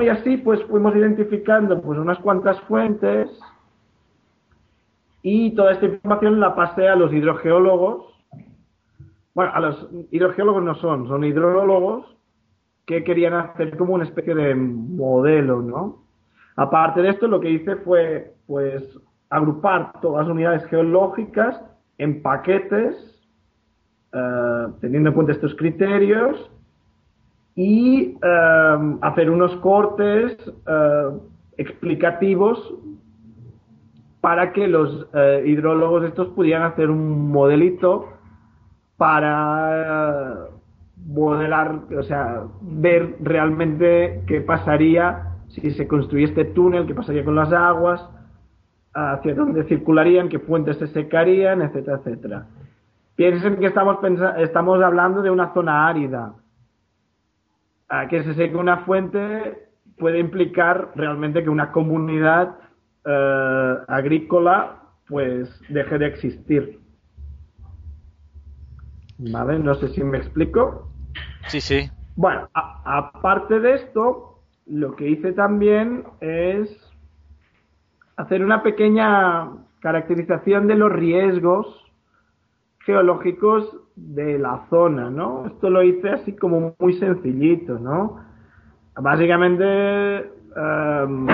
y 0.00 0.08
así 0.08 0.36
pues 0.38 0.62
fuimos 0.64 0.94
identificando 0.96 1.80
pues 1.80 1.98
unas 1.98 2.18
cuantas 2.18 2.60
fuentes 2.62 3.28
y 5.22 5.54
toda 5.54 5.72
esta 5.72 5.86
información 5.86 6.40
la 6.40 6.54
pasé 6.54 6.88
a 6.88 6.96
los 6.96 7.12
hidrogeólogos 7.12 8.16
bueno, 9.36 9.52
a 9.52 9.60
los 9.60 9.86
hidrogeólogos 10.12 10.64
no 10.64 10.74
son, 10.76 11.08
son 11.08 11.22
hidrólogos 11.22 12.06
que 12.86 13.04
querían 13.04 13.34
hacer 13.34 13.76
como 13.76 13.92
una 13.92 14.04
especie 14.04 14.34
de 14.34 14.54
modelo, 14.54 15.60
¿no? 15.60 15.98
Aparte 16.56 17.02
de 17.02 17.10
esto, 17.10 17.28
lo 17.28 17.38
que 17.38 17.50
hice 17.50 17.76
fue, 17.76 18.32
pues, 18.46 18.82
agrupar 19.28 20.00
todas 20.00 20.26
las 20.26 20.32
unidades 20.32 20.64
geológicas 20.68 21.60
en 21.98 22.22
paquetes, 22.22 23.15
eh, 24.16 24.68
teniendo 24.80 25.10
en 25.10 25.14
cuenta 25.14 25.32
estos 25.32 25.54
criterios, 25.56 26.50
y 27.54 28.16
eh, 28.22 28.96
hacer 29.02 29.30
unos 29.30 29.54
cortes 29.56 30.36
eh, 30.66 31.10
explicativos 31.58 32.74
para 34.20 34.52
que 34.52 34.66
los 34.66 35.06
hidrólogos 35.44 36.04
estos 36.04 36.28
pudieran 36.28 36.62
hacer 36.62 36.90
un 36.90 37.30
modelito 37.30 38.08
para 38.96 40.48
modelar, 41.06 41.82
o 41.96 42.02
sea, 42.02 42.44
ver 42.60 43.16
realmente 43.20 44.22
qué 44.26 44.40
pasaría 44.40 45.36
si 45.48 45.70
se 45.70 45.86
construye 45.86 46.24
este 46.24 46.44
túnel, 46.44 46.86
qué 46.86 46.94
pasaría 46.94 47.24
con 47.24 47.36
las 47.36 47.52
aguas, 47.52 48.04
hacia 48.92 49.34
dónde 49.34 49.64
circularían, 49.64 50.28
qué 50.28 50.38
puentes 50.38 50.78
se 50.78 50.86
secarían, 50.88 51.62
etcétera, 51.62 51.98
etcétera. 51.98 52.46
Piensen 53.16 53.56
que 53.56 53.66
estamos, 53.66 53.98
estamos 54.38 54.82
hablando 54.82 55.22
de 55.22 55.30
una 55.30 55.52
zona 55.54 55.88
árida. 55.88 56.34
A 57.88 58.08
que 58.08 58.22
se 58.22 58.34
seque 58.34 58.56
una 58.56 58.78
fuente 58.78 59.68
puede 59.98 60.18
implicar 60.18 60.92
realmente 60.94 61.42
que 61.42 61.48
una 61.48 61.72
comunidad 61.72 62.56
eh, 63.04 63.76
agrícola 63.88 64.82
pues 65.08 65.48
deje 65.68 65.98
de 65.98 66.06
existir. 66.06 66.80
¿Vale? 69.18 69.58
No 69.58 69.74
sé 69.74 69.88
si 69.88 70.04
me 70.04 70.18
explico. 70.18 70.90
Sí, 71.48 71.60
sí. 71.60 71.90
Bueno, 72.16 72.48
aparte 72.52 73.60
de 73.60 73.74
esto, 73.74 74.42
lo 74.66 74.94
que 74.96 75.08
hice 75.08 75.32
también 75.32 76.04
es 76.20 76.68
hacer 78.16 78.44
una 78.44 78.62
pequeña 78.62 79.52
caracterización 79.80 80.66
de 80.66 80.74
los 80.74 80.92
riesgos 80.92 81.85
geológicos 82.86 83.76
de 83.96 84.38
la 84.38 84.64
zona, 84.70 85.10
¿no? 85.10 85.46
Esto 85.46 85.68
lo 85.68 85.82
hice 85.82 86.08
así 86.10 86.36
como 86.36 86.74
muy 86.78 86.94
sencillito, 86.94 87.78
¿no? 87.80 88.20
Básicamente, 88.94 90.18
em, 90.18 91.26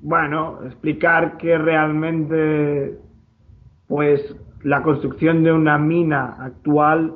bueno, 0.00 0.60
explicar 0.64 1.36
que 1.36 1.58
realmente, 1.58 2.98
pues, 3.86 4.34
la 4.62 4.82
construcción 4.82 5.44
de 5.44 5.52
una 5.52 5.76
mina 5.76 6.36
actual 6.40 7.12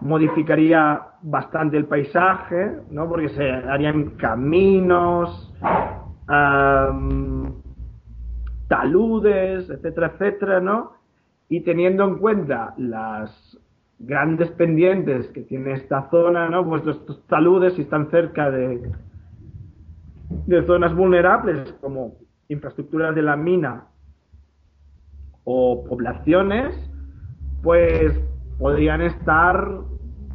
modificaría 0.00 1.02
bastante 1.22 1.76
el 1.76 1.86
paisaje, 1.86 2.80
¿no? 2.90 3.08
Porque 3.08 3.28
se 3.30 3.48
harían 3.48 4.10
caminos, 4.16 5.54
taludes, 8.68 9.70
etcétera, 9.70 10.08
etcétera, 10.08 10.60
¿no? 10.60 10.95
Y 11.48 11.60
teniendo 11.60 12.04
en 12.04 12.18
cuenta 12.18 12.74
las 12.76 13.58
grandes 13.98 14.50
pendientes 14.52 15.28
que 15.28 15.42
tiene 15.42 15.72
esta 15.72 16.10
zona, 16.10 16.48
¿no? 16.48 16.66
Pues 16.66 16.82
taludes, 17.28 17.74
si 17.74 17.82
están 17.82 18.10
cerca 18.10 18.50
de, 18.50 18.92
de 20.46 20.66
zonas 20.66 20.94
vulnerables 20.94 21.72
como 21.80 22.16
infraestructuras 22.48 23.14
de 23.14 23.22
la 23.22 23.36
mina 23.36 23.86
o 25.44 25.84
poblaciones, 25.84 26.74
pues 27.62 28.12
podrían 28.58 29.00
estar 29.02 29.80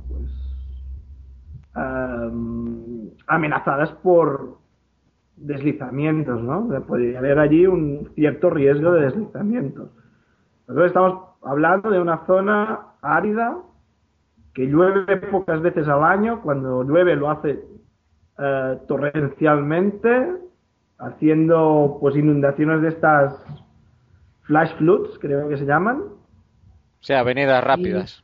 pues, 0.08 0.32
amenazadas 3.28 3.92
por 4.04 4.60
deslizamientos, 5.36 6.42
¿no? 6.42 6.70
Podría 6.86 7.20
haber 7.20 7.40
allí 7.40 7.66
un 7.66 8.10
cierto 8.16 8.50
riesgo 8.50 8.92
de 8.92 9.02
deslizamientos. 9.02 9.90
Nosotros 10.72 10.88
estamos 10.88 11.30
hablando 11.44 11.90
de 11.90 12.00
una 12.00 12.26
zona 12.26 12.80
árida 13.02 13.58
que 14.54 14.68
llueve 14.68 15.18
pocas 15.18 15.62
veces 15.62 15.86
al 15.90 16.02
año, 16.02 16.42
cuando 16.42 16.84
llueve 16.84 17.18
lo 17.18 17.30
hace 17.30 17.60
eh, 18.38 18.78
torrencialmente, 18.88 20.32
haciendo 20.98 21.98
pues 22.00 22.16
inundaciones 22.16 22.82
de 22.82 22.88
estas 22.88 23.36
flash 24.44 24.74
floods, 24.78 25.20
creo 25.20 25.50
que 25.50 25.58
se 25.58 25.66
llaman. 25.66 26.04
O 26.04 27.04
sea, 27.04 27.20
avenidas 27.20 27.62
rápidas. 27.62 28.24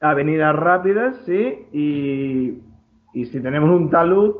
avenidas 0.00 0.56
rápidas, 0.56 1.16
sí, 1.26 1.66
y, 1.70 2.62
y 3.12 3.26
si 3.26 3.40
tenemos 3.42 3.68
un 3.68 3.90
talud, 3.90 4.36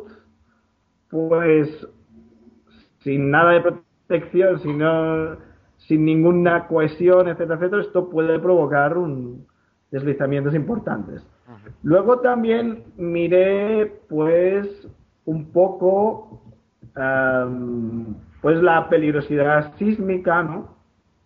pues 1.11 1.87
sin 3.00 3.30
nada 3.30 3.52
de 3.52 3.61
protección, 3.61 4.61
si 4.61 4.72
no, 4.72 5.37
sin 5.87 6.05
ninguna 6.05 6.66
cohesión, 6.66 7.29
etcétera, 7.29 7.57
etcétera, 7.57 7.83
esto 7.83 8.09
puede 8.09 8.38
provocar 8.38 8.97
un 8.97 9.47
deslizamientos 9.90 10.55
importantes. 10.55 11.25
Luego 11.83 12.18
también 12.20 12.85
miré, 12.97 14.01
pues, 14.09 14.66
un 15.25 15.53
poco, 15.53 16.42
pues, 18.40 18.62
la 18.62 18.88
peligrosidad 18.88 19.77
sísmica, 19.77 20.42
¿no? 20.42 20.75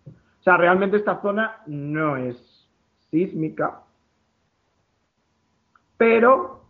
O 0.05 0.43
sea, 0.43 0.57
realmente 0.57 0.97
esta 0.97 1.21
zona 1.21 1.57
no 1.65 2.15
es 2.17 2.37
sísmica, 3.09 3.81
pero, 5.97 6.61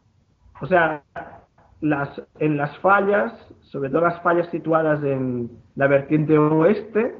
o 0.61 0.65
sea, 0.65 1.03
las, 1.81 2.21
en 2.39 2.57
las 2.57 2.77
fallas, 2.79 3.33
sobre 3.61 3.89
todo 3.89 4.01
las 4.01 4.21
fallas 4.21 4.49
situadas 4.49 5.03
en 5.03 5.51
la 5.75 5.87
vertiente 5.87 6.37
oeste, 6.37 7.15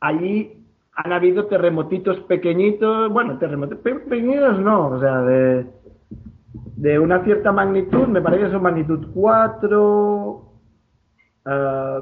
allí 0.00 0.64
han 0.94 1.12
habido 1.12 1.46
terremotitos 1.46 2.20
pequeñitos, 2.20 3.10
bueno, 3.10 3.38
terremotos 3.38 3.78
pequeñitos 3.78 4.58
no, 4.60 4.88
o 4.88 5.00
sea, 5.00 5.20
de, 5.22 5.66
de 6.76 6.98
una 6.98 7.22
cierta 7.24 7.52
magnitud, 7.52 8.08
me 8.08 8.20
parece 8.20 8.44
que 8.44 8.50
son 8.50 8.62
magnitud 8.62 9.08
4, 9.14 10.48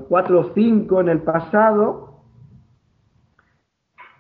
4 0.09 0.40
o 0.40 0.52
5 0.54 1.00
en 1.00 1.09
el 1.09 1.20
pasado. 1.20 2.20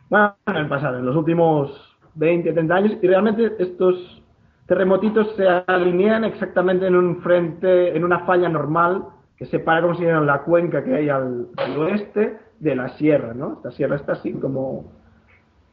Bueno, 0.08 0.34
en 0.46 0.56
el 0.56 0.68
pasado, 0.68 0.98
en 0.98 1.06
los 1.06 1.16
últimos 1.16 1.98
20, 2.14 2.52
30 2.52 2.74
años, 2.74 2.98
y 3.02 3.06
realmente 3.06 3.54
estos 3.58 4.22
terremotitos 4.66 5.34
se 5.36 5.46
alinean 5.48 6.24
exactamente 6.24 6.86
en 6.86 6.96
un 6.96 7.22
frente, 7.22 7.96
en 7.96 8.04
una 8.04 8.20
falla 8.20 8.48
normal 8.48 9.04
que 9.36 9.46
separa 9.46 9.82
como 9.82 9.94
si 9.94 10.04
la 10.04 10.42
cuenca 10.42 10.82
que 10.82 10.94
hay 10.94 11.08
al, 11.08 11.48
oeste 11.76 12.38
de 12.60 12.76
la 12.76 12.88
sierra, 12.90 13.34
¿no? 13.34 13.54
Esta 13.54 13.70
sierra 13.72 13.96
está 13.96 14.12
así 14.12 14.32
como 14.34 14.92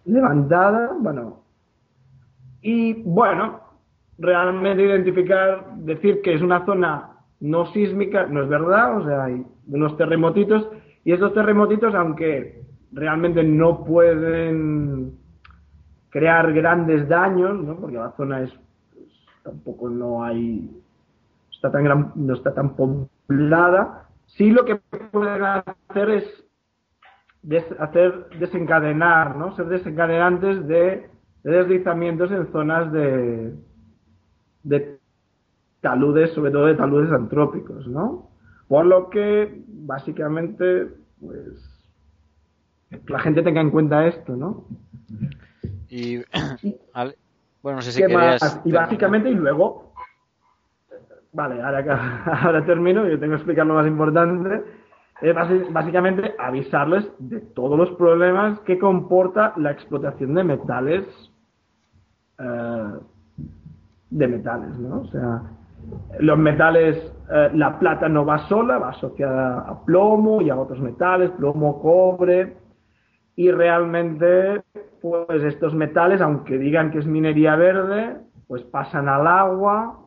levantada, 0.05 0.91
bueno. 0.99 1.43
Y 2.61 3.03
bueno, 3.03 3.61
realmente 4.17 4.83
identificar, 4.83 5.75
decir 5.77 6.21
que 6.21 6.33
es 6.33 6.41
una 6.41 6.65
zona 6.65 7.09
no 7.39 7.65
sísmica, 7.73 8.25
no 8.25 8.43
es 8.43 8.49
verdad, 8.49 8.97
o 8.97 9.05
sea, 9.05 9.25
hay 9.25 9.45
unos 9.67 9.97
terremotitos 9.97 10.69
y 11.03 11.11
esos 11.11 11.33
terremotitos, 11.33 11.93
aunque 11.93 12.61
realmente 12.93 13.43
no 13.43 13.83
pueden 13.83 15.17
crear 16.09 16.53
grandes 16.53 17.09
daños, 17.09 17.59
¿no? 17.59 17.75
Porque 17.75 17.97
la 17.97 18.11
zona 18.11 18.43
es 18.43 18.53
tampoco 19.43 19.89
no 19.89 20.23
hay, 20.23 20.69
está 21.51 21.71
tan 21.71 22.11
no 22.15 22.33
está 22.33 22.53
tan 22.53 22.75
poblada. 22.75 24.07
Sí 24.27 24.51
lo 24.51 24.63
que 24.63 24.77
pueden 25.11 25.43
hacer 25.43 26.09
es 26.09 26.42
hacer 27.79 28.29
desencadenar, 28.39 29.35
¿no? 29.35 29.55
Ser 29.55 29.65
desencadenantes 29.65 30.65
de, 30.67 31.09
deslizamientos 31.43 32.31
en 32.31 32.51
zonas 32.51 32.91
de, 32.91 33.53
de 34.63 34.99
taludes, 35.81 36.31
sobre 36.31 36.51
todo 36.51 36.67
de 36.67 36.75
taludes 36.75 37.11
antrópicos, 37.11 37.87
¿no? 37.87 38.29
Por 38.67 38.85
lo 38.85 39.09
que, 39.09 39.63
básicamente, 39.67 40.87
pues, 41.19 41.73
la 43.07 43.19
gente 43.19 43.43
tenga 43.43 43.61
en 43.61 43.71
cuenta 43.71 44.07
esto, 44.07 44.35
¿no? 44.35 44.65
Y, 45.89 46.17
bueno, 47.61 47.77
no 47.77 47.81
sé 47.81 47.91
si 47.91 48.01
querías... 48.01 48.61
Y 48.63 48.71
básicamente, 48.71 49.29
y 49.29 49.35
luego... 49.35 49.93
Vale, 51.33 51.61
ahora, 51.61 52.23
ahora 52.43 52.65
termino, 52.65 53.07
yo 53.07 53.19
tengo 53.19 53.31
que 53.31 53.37
explicar 53.37 53.65
lo 53.65 53.73
más 53.73 53.87
importante. 53.87 54.63
Es 55.23 55.33
básicamente 55.71 56.35
avisarles 56.37 57.09
de 57.17 57.39
todos 57.39 57.77
los 57.77 57.91
problemas 57.91 58.59
que 58.61 58.77
comporta 58.77 59.53
la 59.55 59.71
explotación 59.71 60.33
de 60.33 60.43
metales. 60.43 61.07
Eh, 62.37 62.93
de 64.09 64.27
metales, 64.27 64.77
¿no? 64.77 64.99
O 64.99 65.05
sea, 65.05 65.41
los 66.19 66.37
metales, 66.37 66.97
eh, 67.31 67.51
la 67.53 67.79
plata 67.79 68.09
no 68.09 68.25
va 68.25 68.47
sola, 68.49 68.77
va 68.77 68.89
asociada 68.89 69.59
a 69.59 69.83
plomo 69.85 70.41
y 70.41 70.49
a 70.49 70.57
otros 70.57 70.81
metales, 70.81 71.31
plomo, 71.31 71.81
cobre, 71.81 72.57
y 73.35 73.49
realmente 73.49 74.61
pues 75.01 75.41
estos 75.43 75.73
metales, 75.73 76.21
aunque 76.21 76.57
digan 76.57 76.91
que 76.91 76.99
es 76.99 77.05
minería 77.05 77.55
verde, 77.55 78.17
pues 78.47 78.61
pasan 78.63 79.09
al 79.09 79.25
agua, 79.25 79.99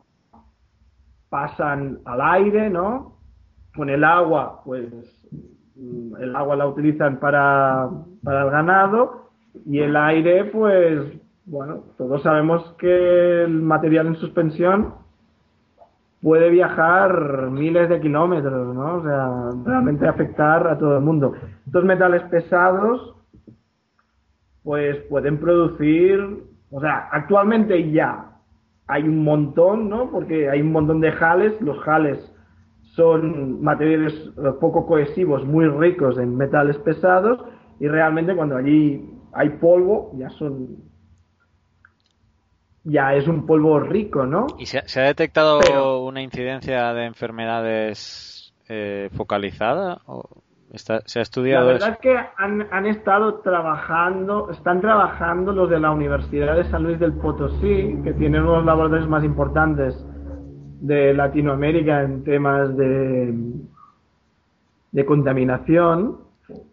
pasan 1.29 1.99
al 2.05 2.21
aire, 2.21 2.69
¿no? 2.69 3.16
Con 3.77 3.89
el 3.89 4.03
agua, 4.03 4.61
pues 4.65 4.89
mm, 5.75 6.15
el 6.19 6.35
agua 6.35 6.55
la 6.55 6.67
utilizan 6.67 7.19
para, 7.19 7.87
para 8.23 8.43
el 8.43 8.49
ganado 8.49 9.29
y 9.65 9.79
el 9.79 9.95
aire, 9.95 10.45
pues, 10.45 10.99
bueno, 11.45 11.83
todos 11.97 12.23
sabemos 12.23 12.75
que 12.79 13.43
el 13.43 13.61
material 13.61 14.07
en 14.07 14.15
suspensión 14.15 14.95
puede 16.23 16.49
viajar 16.49 17.51
miles 17.51 17.87
de 17.87 18.01
kilómetros, 18.01 18.75
¿no? 18.75 18.95
O 18.95 19.03
sea, 19.03 19.51
realmente 19.63 20.07
afectar 20.07 20.67
a 20.67 20.77
todo 20.77 20.97
el 20.97 21.03
mundo. 21.03 21.33
Estos 21.67 21.85
metales 21.85 22.23
pesados 22.23 23.13
pues 24.63 24.97
pueden 25.09 25.37
producir, 25.37 26.19
o 26.71 26.81
sea, 26.81 27.07
actualmente 27.11 27.89
ya 27.91 28.31
hay 28.87 29.03
un 29.03 29.23
montón, 29.23 29.87
¿no? 29.87 30.09
Porque 30.11 30.49
hay 30.49 30.61
un 30.61 30.73
montón 30.73 30.99
de 30.99 31.11
jales, 31.13 31.61
los 31.61 31.79
jales 31.79 32.33
son 32.97 33.61
materiales 33.61 34.13
eh, 34.13 34.51
poco 34.59 34.87
cohesivos, 34.87 35.45
muy 35.45 35.67
ricos 35.67 36.17
en 36.17 36.35
metales 36.35 36.77
pesados, 36.79 37.39
y 37.79 37.87
realmente 37.87 38.35
cuando 38.35 38.57
allí 38.57 39.07
hay 39.33 39.49
polvo, 39.51 40.11
ya 40.17 40.29
son 40.31 40.77
ya 42.83 43.13
es 43.13 43.27
un 43.27 43.45
polvo 43.45 43.79
rico, 43.81 44.25
¿no? 44.25 44.47
¿Y 44.57 44.65
se, 44.65 44.79
ha 44.79 45.03
detectado 45.03 45.59
una 46.05 46.21
incidencia 46.21 46.93
de 46.93 47.05
enfermedades 47.05 48.53
eh, 48.67 49.09
focalizada? 49.15 50.01
¿O? 50.07 50.23
se 50.73 51.19
ha 51.19 51.21
estudiado 51.21 51.65
La 51.65 51.73
verdad 51.73 51.89
es 51.91 51.97
que 51.99 52.17
han, 52.37 52.85
estado 52.85 53.35
trabajando, 53.35 54.51
están 54.51 54.81
trabajando 54.81 55.53
los 55.53 55.69
de 55.69 55.79
la 55.79 55.91
Universidad 55.91 56.57
de 56.57 56.65
San 56.65 56.83
Luis 56.83 56.99
del 56.99 57.13
Potosí, 57.13 57.97
que 58.03 58.13
tienen 58.13 58.41
uno 58.41 58.51
de 58.51 58.57
los 58.57 58.65
laboratorios 58.65 59.07
más 59.07 59.23
importantes 59.23 60.05
de 60.81 61.13
Latinoamérica 61.13 62.03
en 62.03 62.23
temas 62.23 62.75
de, 62.75 63.33
de 64.91 65.05
contaminación. 65.05 66.17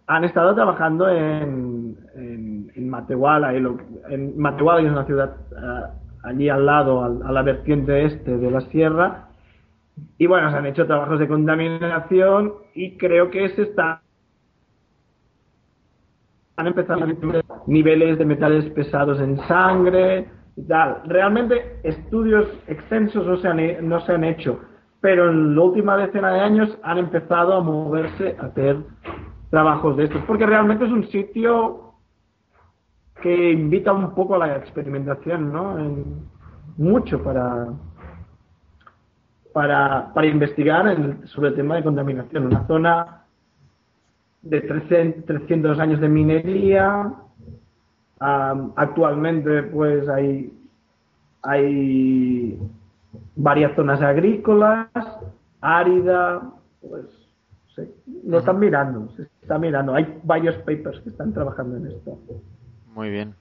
Han 0.07 0.25
estado 0.25 0.55
trabajando 0.55 1.09
en, 1.09 1.97
en, 2.15 2.89
Matehuala, 2.89 3.55
en 3.55 4.39
Matehuala 4.39 4.81
es 4.87 4.93
una 4.93 5.05
ciudad 5.05 5.37
eh, 5.51 5.83
allí 6.23 6.49
al 6.49 6.65
lado, 6.65 7.03
a 7.03 7.33
la 7.33 7.43
vertiente 7.43 8.05
este 8.05 8.37
de 8.37 8.51
la 8.51 8.61
sierra, 8.63 9.29
y 10.19 10.27
bueno, 10.27 10.51
se 10.51 10.57
han 10.57 10.67
hecho 10.67 10.87
trabajos 10.87 11.19
de 11.19 11.29
contaminación 11.29 12.53
y 12.75 12.97
creo 12.97 13.31
que 13.31 13.49
se 13.51 13.63
está 13.63 14.01
han 16.57 16.67
empezado 16.69 17.05
a 17.05 17.09
niveles 17.67 18.19
de 18.19 18.25
metales 18.25 18.71
pesados 18.71 19.21
en 19.21 19.39
sangre 19.49 20.29
tal. 20.63 21.03
Realmente 21.07 21.81
estudios 21.83 22.47
extensos 22.67 23.27
no 23.27 23.37
se 23.39 23.49
han, 23.49 23.89
no 23.89 24.01
se 24.01 24.13
han 24.13 24.25
hecho, 24.25 24.61
pero 25.01 25.31
en 25.31 25.55
la 25.55 25.63
última 25.63 25.97
decena 25.97 26.33
de 26.33 26.41
años 26.41 26.79
han 26.83 26.99
empezado 26.99 27.55
a 27.55 27.61
moverse 27.61 28.37
a 28.41 28.47
hacer 28.47 28.77
trabajos 29.51 29.97
de 29.97 30.05
estos, 30.05 30.23
porque 30.23 30.47
realmente 30.47 30.85
es 30.85 30.91
un 30.91 31.07
sitio 31.09 31.95
que 33.23 33.53
invita 33.53 33.93
un 33.93 34.15
poco 34.15 34.35
a 34.35 34.39
la 34.39 34.57
experimentación, 34.57 35.53
¿no? 35.53 35.77
mucho 36.77 37.23
para, 37.23 37.69
para, 39.53 40.13
para 40.13 40.27
investigar 40.27 40.97
sobre 41.25 41.51
el 41.51 41.55
tema 41.55 41.77
de 41.77 41.85
contaminación. 41.85 42.47
Una 42.47 42.67
zona 42.67 43.25
de 44.43 44.61
300, 44.61 45.79
años 45.79 46.01
de 46.01 46.09
minería. 46.09 47.13
Actualmente, 48.19 49.63
pues 49.65 50.09
hay, 50.09 50.53
hay 51.43 52.59
varias 53.37 53.75
zonas 53.75 54.01
agrícolas, 54.03 54.89
árida, 55.61 56.43
pues 56.81 57.07
lo 58.25 58.39
están 58.39 58.59
mirando, 58.59 59.11
se 59.17 59.23
está 59.43 59.59
mirando. 59.59 59.95
Hay 59.95 60.21
varios 60.23 60.57
papers 60.57 61.01
que 61.01 61.11
están 61.11 61.33
trabajando 61.33 61.77
en 61.77 61.89
esto. 61.89 62.19
Muy 62.95 63.11
bien. 63.11 63.35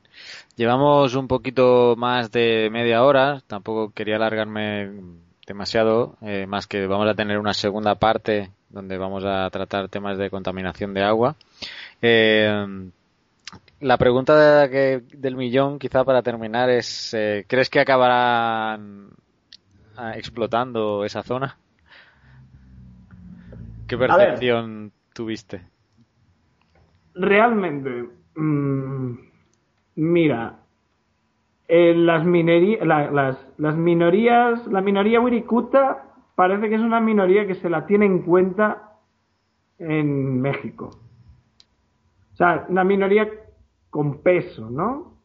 Llevamos 0.56 1.16
un 1.16 1.28
poquito 1.28 1.96
más 1.98 2.32
de 2.32 2.70
media 2.72 3.04
hora, 3.04 3.42
tampoco 3.48 3.92
quería 3.94 4.16
alargarme 4.16 4.92
demasiado, 5.46 6.16
eh, 6.22 6.46
más 6.48 6.68
que 6.68 6.88
vamos 6.88 7.08
a 7.08 7.16
tener 7.16 7.38
una 7.38 7.54
segunda 7.54 7.96
parte 7.96 8.52
donde 8.70 8.98
vamos 8.98 9.24
a 9.26 9.50
tratar 9.50 9.90
temas 9.90 10.18
de 10.18 10.30
contaminación 10.30 10.94
de 10.94 11.04
agua. 11.04 11.36
Eh, 12.02 12.92
la 13.80 13.98
pregunta 13.98 14.68
del 14.68 15.36
millón, 15.36 15.80
quizá 15.80 16.04
para 16.04 16.22
terminar, 16.22 16.70
es: 16.70 17.14
eh, 17.14 17.46
¿crees 17.48 17.70
que 17.70 17.80
acabarán 17.80 19.10
ah, 19.98 20.14
explotando 20.16 21.06
esa 21.06 21.24
zona? 21.24 21.58
¿Qué 23.88 23.98
percepción 23.98 24.92
tuviste? 25.14 25.74
realmente, 27.16 28.10
mm, 28.36 29.14
mira, 29.96 30.60
las, 31.68 32.26
minería, 32.26 32.84
las, 32.86 33.48
las 33.58 33.76
minorías, 33.76 34.68
la 34.68 34.82
minoría 34.82 35.20
wirikuta 35.20 36.04
parece 36.36 36.70
que 36.70 36.76
es 36.76 36.82
una 36.82 37.00
minoría 37.00 37.48
que 37.48 37.56
se 37.56 37.70
la 37.70 37.86
tiene 37.86 38.06
en 38.06 38.20
cuenta 38.20 39.00
en 39.80 40.42
México. 40.42 40.92
O 42.34 42.36
sea, 42.36 42.66
una 42.70 42.84
minoría 42.84 43.30
con 43.90 44.22
peso, 44.24 44.70
¿no? 44.70 45.20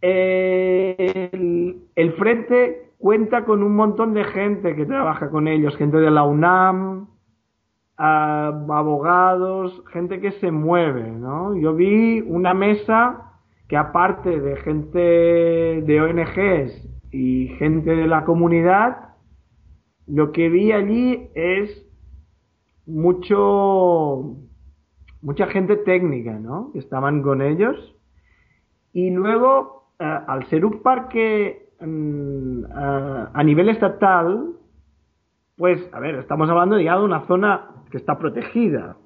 El, 0.00 1.84
el, 1.94 2.12
frente 2.14 2.90
cuenta 2.98 3.44
con 3.44 3.62
un 3.62 3.76
montón 3.76 4.14
de 4.14 4.24
gente 4.24 4.74
que 4.74 4.86
trabaja 4.86 5.30
con 5.30 5.46
ellos, 5.46 5.76
gente 5.76 5.98
de 5.98 6.10
la 6.10 6.24
UNAM, 6.24 7.08
abogados, 7.96 9.82
gente 9.92 10.20
que 10.20 10.32
se 10.32 10.50
mueve, 10.50 11.10
¿no? 11.10 11.56
Yo 11.56 11.74
vi 11.74 12.20
una 12.20 12.54
mesa 12.54 13.32
que 13.68 13.76
aparte 13.76 14.40
de 14.40 14.56
gente 14.56 14.98
de 14.98 16.00
ONGs 16.00 16.88
y 17.12 17.48
gente 17.58 17.94
de 17.94 18.06
la 18.06 18.24
comunidad, 18.24 19.14
lo 20.06 20.32
que 20.32 20.48
vi 20.48 20.72
allí 20.72 21.30
es 21.34 21.86
mucho 22.86 24.36
mucha 25.22 25.46
gente 25.46 25.76
técnica, 25.76 26.38
¿no? 26.38 26.70
Estaban 26.74 27.22
con 27.22 27.40
ellos. 27.40 27.96
Y 28.92 29.10
luego, 29.10 29.94
eh, 29.98 30.04
al 30.04 30.46
ser 30.48 30.64
un 30.64 30.82
parque 30.82 31.70
mm, 31.80 32.64
a 32.72 33.42
nivel 33.44 33.68
estatal, 33.70 34.56
pues, 35.56 35.88
a 35.92 36.00
ver, 36.00 36.16
estamos 36.16 36.50
hablando 36.50 36.78
ya 36.80 36.96
de 36.96 37.04
una 37.04 37.26
zona 37.26 37.68
que 37.90 37.98
está 37.98 38.18
protegida. 38.18 38.96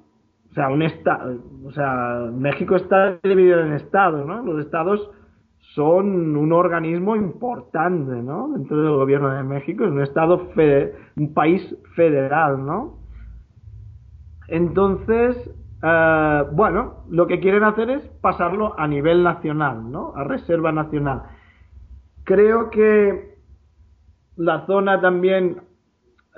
O 0.49 0.53
sea, 0.53 0.69
un 0.69 0.81
estado, 0.81 1.39
o 1.65 1.71
sea, 1.71 2.31
México 2.33 2.75
está 2.75 3.19
dividido 3.23 3.59
en 3.61 3.73
estados, 3.73 4.25
¿no? 4.25 4.43
Los 4.43 4.65
estados 4.65 5.11
son 5.75 6.35
un 6.35 6.51
organismo 6.53 7.15
importante, 7.15 8.23
¿no? 8.23 8.49
Dentro 8.53 8.81
del 8.81 8.93
gobierno 8.93 9.29
de 9.29 9.43
México, 9.43 9.83
es 9.83 9.91
un 9.91 10.01
estado, 10.01 10.49
un 11.15 11.33
país 11.33 11.61
federal, 11.95 12.65
¿no? 12.65 12.97
Entonces, 14.47 15.37
eh, 15.83 16.43
bueno, 16.51 17.03
lo 17.09 17.27
que 17.27 17.39
quieren 17.39 17.63
hacer 17.63 17.89
es 17.89 18.01
pasarlo 18.21 18.79
a 18.79 18.87
nivel 18.87 19.23
nacional, 19.23 19.91
¿no? 19.91 20.13
A 20.15 20.23
reserva 20.23 20.71
nacional. 20.71 21.23
Creo 22.23 22.69
que 22.69 23.37
la 24.35 24.65
zona 24.65 24.99
también, 24.99 25.61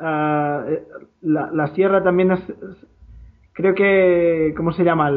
eh, 0.01 0.83
la, 1.21 1.67
sierra 1.73 2.03
también 2.03 2.31
es, 2.31 2.41
creo 3.53 3.73
que, 3.73 4.53
¿cómo 4.55 4.71
se 4.73 4.83
llama? 4.83 5.11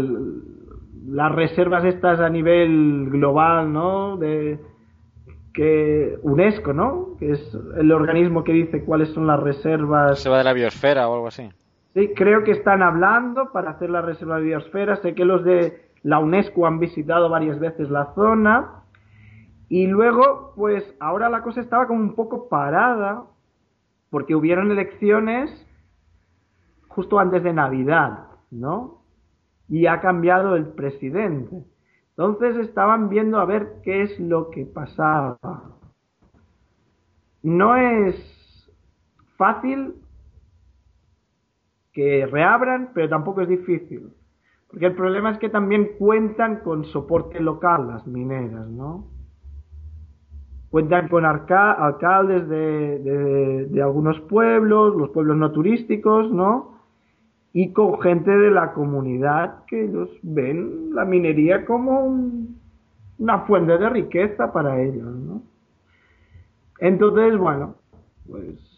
las 1.05 1.33
reservas 1.33 1.85
estas 1.85 2.21
a 2.21 2.29
nivel 2.29 3.09
global, 3.11 3.73
¿no? 3.73 4.17
De 4.17 4.59
que 5.53 6.17
UNESCO, 6.23 6.73
¿no? 6.73 7.17
Que 7.19 7.33
es 7.33 7.59
el 7.77 7.93
organismo 7.93 8.45
que 8.45 8.53
dice 8.53 8.85
cuáles 8.85 9.11
son 9.11 9.27
las 9.27 9.41
reservas. 9.41 10.21
Se 10.21 10.31
va 10.31 10.39
de 10.39 10.45
la 10.45 10.53
biosfera 10.53 11.09
o 11.09 11.15
algo 11.15 11.27
así. 11.27 11.49
Sí, 11.95 12.15
creo 12.15 12.43
que 12.43 12.53
están 12.53 12.83
hablando 12.83 13.53
para 13.53 13.73
hacer 13.73 13.91
la 13.91 14.01
reserva 14.01 14.37
de 14.37 14.45
biosfera. 14.45 14.97
Sé 14.97 15.15
que 15.15 15.25
los 15.25 15.45
de 15.45 15.91
la 16.03 16.19
UNESCO 16.19 16.67
han 16.67 16.79
visitado 16.79 17.29
varias 17.29 17.59
veces 17.59 17.91
la 17.91 18.15
zona. 18.15 18.85
Y 19.69 19.87
luego, 19.87 20.53
pues 20.57 20.85
ahora 21.01 21.29
la 21.29 21.43
cosa 21.43 21.61
estaba 21.61 21.87
como 21.87 22.01
un 22.01 22.15
poco 22.15 22.49
parada 22.49 23.25
porque 24.11 24.35
hubieron 24.35 24.71
elecciones 24.71 25.51
justo 26.89 27.19
antes 27.19 27.43
de 27.43 27.53
Navidad, 27.53 28.27
¿no? 28.51 29.03
Y 29.69 29.87
ha 29.87 30.01
cambiado 30.01 30.57
el 30.57 30.67
presidente. 30.69 31.65
Entonces 32.11 32.57
estaban 32.57 33.09
viendo 33.09 33.39
a 33.39 33.47
ver 33.47 33.81
qué 33.83 34.03
es 34.03 34.19
lo 34.21 34.51
que 34.51 34.67
pasaba. 34.67 35.39
No 37.43 37.77
es 37.77 38.71
fácil 39.37 40.02
que 41.93 42.27
reabran, 42.27 42.91
pero 42.95 43.09
tampoco 43.09 43.43
es 43.43 43.49
difícil. 43.49 44.11
Porque 44.69 44.87
el 44.87 44.95
problema 44.95 45.31
es 45.31 45.39
que 45.39 45.51
también 45.51 45.91
cuentan 45.99 46.61
con 46.61 46.85
soporte 46.87 47.41
local 47.41 47.89
las 47.89 48.07
mineras, 48.07 48.67
¿no? 48.69 49.07
Cuentan 50.71 51.09
con 51.09 51.27
alcaldes 51.27 52.49
de, 52.49 53.83
algunos 53.83 54.19
pueblos, 54.21 54.97
los 54.97 55.11
pueblos 55.11 55.37
no 55.37 55.53
turísticos, 55.53 56.33
¿no? 56.33 56.79
Y 57.53 57.75
con 57.75 58.01
gente 58.01 58.31
de 58.31 58.51
la 58.51 58.73
comunidad 58.73 59.67
que 59.67 59.85
ellos 59.85 60.09
ven 60.23 60.95
la 60.95 61.05
minería 61.05 61.67
como 61.67 62.07
una 63.19 63.41
fuente 63.41 63.77
de 63.77 63.91
riqueza 63.91 64.51
para 64.55 64.81
ellos, 64.81 65.15
¿no? 65.15 65.43
Entonces, 66.79 67.37
bueno, 67.37 67.75
pues 68.27 68.72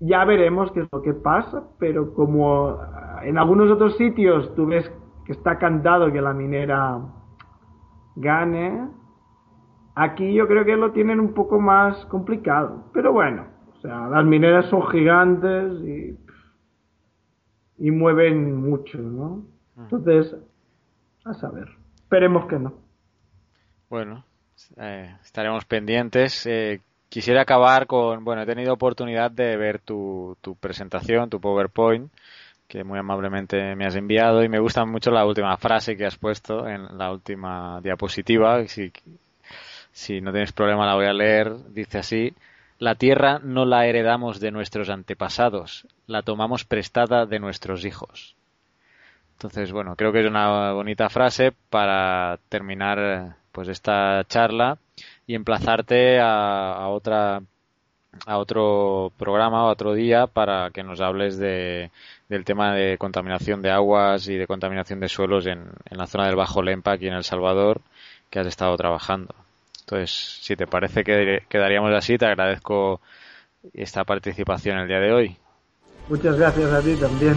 ya 0.00 0.24
veremos 0.24 0.72
qué 0.72 0.80
es 0.80 0.88
lo 0.92 1.02
que 1.02 1.14
pasa, 1.14 1.64
pero 1.78 2.14
como 2.14 2.78
en 3.22 3.38
algunos 3.38 3.70
otros 3.70 3.96
sitios 3.96 4.54
tú 4.54 4.66
ves 4.66 4.90
que 5.24 5.32
está 5.32 5.58
cantado 5.58 6.12
que 6.12 6.20
la 6.20 6.34
minera 6.34 7.00
gane, 8.16 8.88
aquí 9.94 10.34
yo 10.34 10.46
creo 10.46 10.64
que 10.64 10.76
lo 10.76 10.92
tienen 10.92 11.20
un 11.20 11.32
poco 11.32 11.60
más 11.60 12.04
complicado. 12.06 12.90
Pero 12.92 13.12
bueno, 13.12 13.46
o 13.76 13.80
sea, 13.80 14.08
las 14.08 14.24
mineras 14.24 14.66
son 14.66 14.86
gigantes 14.88 15.72
y, 15.82 16.18
y 17.78 17.90
mueven 17.90 18.56
mucho, 18.56 18.98
¿no? 18.98 19.46
Entonces, 19.76 20.36
a 21.24 21.34
saber, 21.34 21.68
esperemos 21.96 22.46
que 22.46 22.58
no. 22.58 22.74
Bueno, 23.88 24.24
eh, 24.76 25.16
estaremos 25.22 25.64
pendientes. 25.64 26.46
Eh, 26.46 26.80
Quisiera 27.14 27.42
acabar 27.42 27.86
con, 27.86 28.24
bueno, 28.24 28.42
he 28.42 28.44
tenido 28.44 28.72
oportunidad 28.72 29.30
de 29.30 29.56
ver 29.56 29.78
tu, 29.78 30.36
tu 30.40 30.56
presentación, 30.56 31.30
tu 31.30 31.40
PowerPoint, 31.40 32.10
que 32.66 32.82
muy 32.82 32.98
amablemente 32.98 33.76
me 33.76 33.86
has 33.86 33.94
enviado 33.94 34.42
y 34.42 34.48
me 34.48 34.58
gusta 34.58 34.84
mucho 34.84 35.12
la 35.12 35.24
última 35.24 35.56
frase 35.56 35.96
que 35.96 36.06
has 36.06 36.16
puesto 36.16 36.66
en 36.66 36.98
la 36.98 37.12
última 37.12 37.80
diapositiva. 37.80 38.66
Si, 38.66 38.90
si 39.92 40.20
no 40.20 40.32
tienes 40.32 40.50
problema 40.50 40.86
la 40.86 40.96
voy 40.96 41.06
a 41.06 41.12
leer. 41.12 41.54
Dice 41.68 41.98
así, 41.98 42.34
la 42.80 42.96
tierra 42.96 43.38
no 43.40 43.64
la 43.64 43.86
heredamos 43.86 44.40
de 44.40 44.50
nuestros 44.50 44.90
antepasados, 44.90 45.86
la 46.08 46.22
tomamos 46.22 46.64
prestada 46.64 47.26
de 47.26 47.38
nuestros 47.38 47.84
hijos. 47.84 48.34
Entonces, 49.34 49.72
bueno, 49.72 49.96
creo 49.96 50.12
que 50.12 50.20
es 50.20 50.26
una 50.26 50.72
bonita 50.72 51.08
frase 51.08 51.52
para 51.70 52.38
terminar 52.48 53.36
pues 53.52 53.68
esta 53.68 54.24
charla 54.26 54.78
y 55.26 55.34
emplazarte 55.34 56.18
a, 56.20 56.88
otra 56.88 57.42
a 58.26 58.38
otro 58.38 59.12
programa 59.18 59.64
o 59.64 59.70
otro 59.70 59.94
día 59.94 60.26
para 60.26 60.70
que 60.70 60.82
nos 60.82 61.00
hables 61.00 61.36
de, 61.36 61.90
del 62.28 62.44
tema 62.44 62.74
de 62.74 62.96
contaminación 62.96 63.60
de 63.60 63.70
aguas 63.70 64.28
y 64.28 64.36
de 64.36 64.46
contaminación 64.46 65.00
de 65.00 65.08
suelos 65.08 65.46
en, 65.46 65.64
en 65.90 65.98
la 65.98 66.06
zona 66.06 66.26
del 66.26 66.36
Bajo 66.36 66.62
Lempa 66.62 66.92
aquí 66.92 67.08
en 67.08 67.14
El 67.14 67.24
Salvador 67.24 67.80
que 68.30 68.38
has 68.38 68.46
estado 68.46 68.76
trabajando. 68.76 69.34
Entonces, 69.80 70.10
si 70.40 70.56
te 70.56 70.66
parece 70.66 71.04
que 71.04 71.42
quedaríamos 71.48 71.92
así, 71.92 72.16
te 72.16 72.26
agradezco 72.26 73.00
esta 73.72 74.04
participación 74.04 74.78
el 74.78 74.88
día 74.88 75.00
de 75.00 75.12
hoy. 75.12 75.36
Muchas 76.08 76.36
gracias 76.36 76.72
a 76.72 76.80
ti 76.82 76.96
también. 76.96 77.36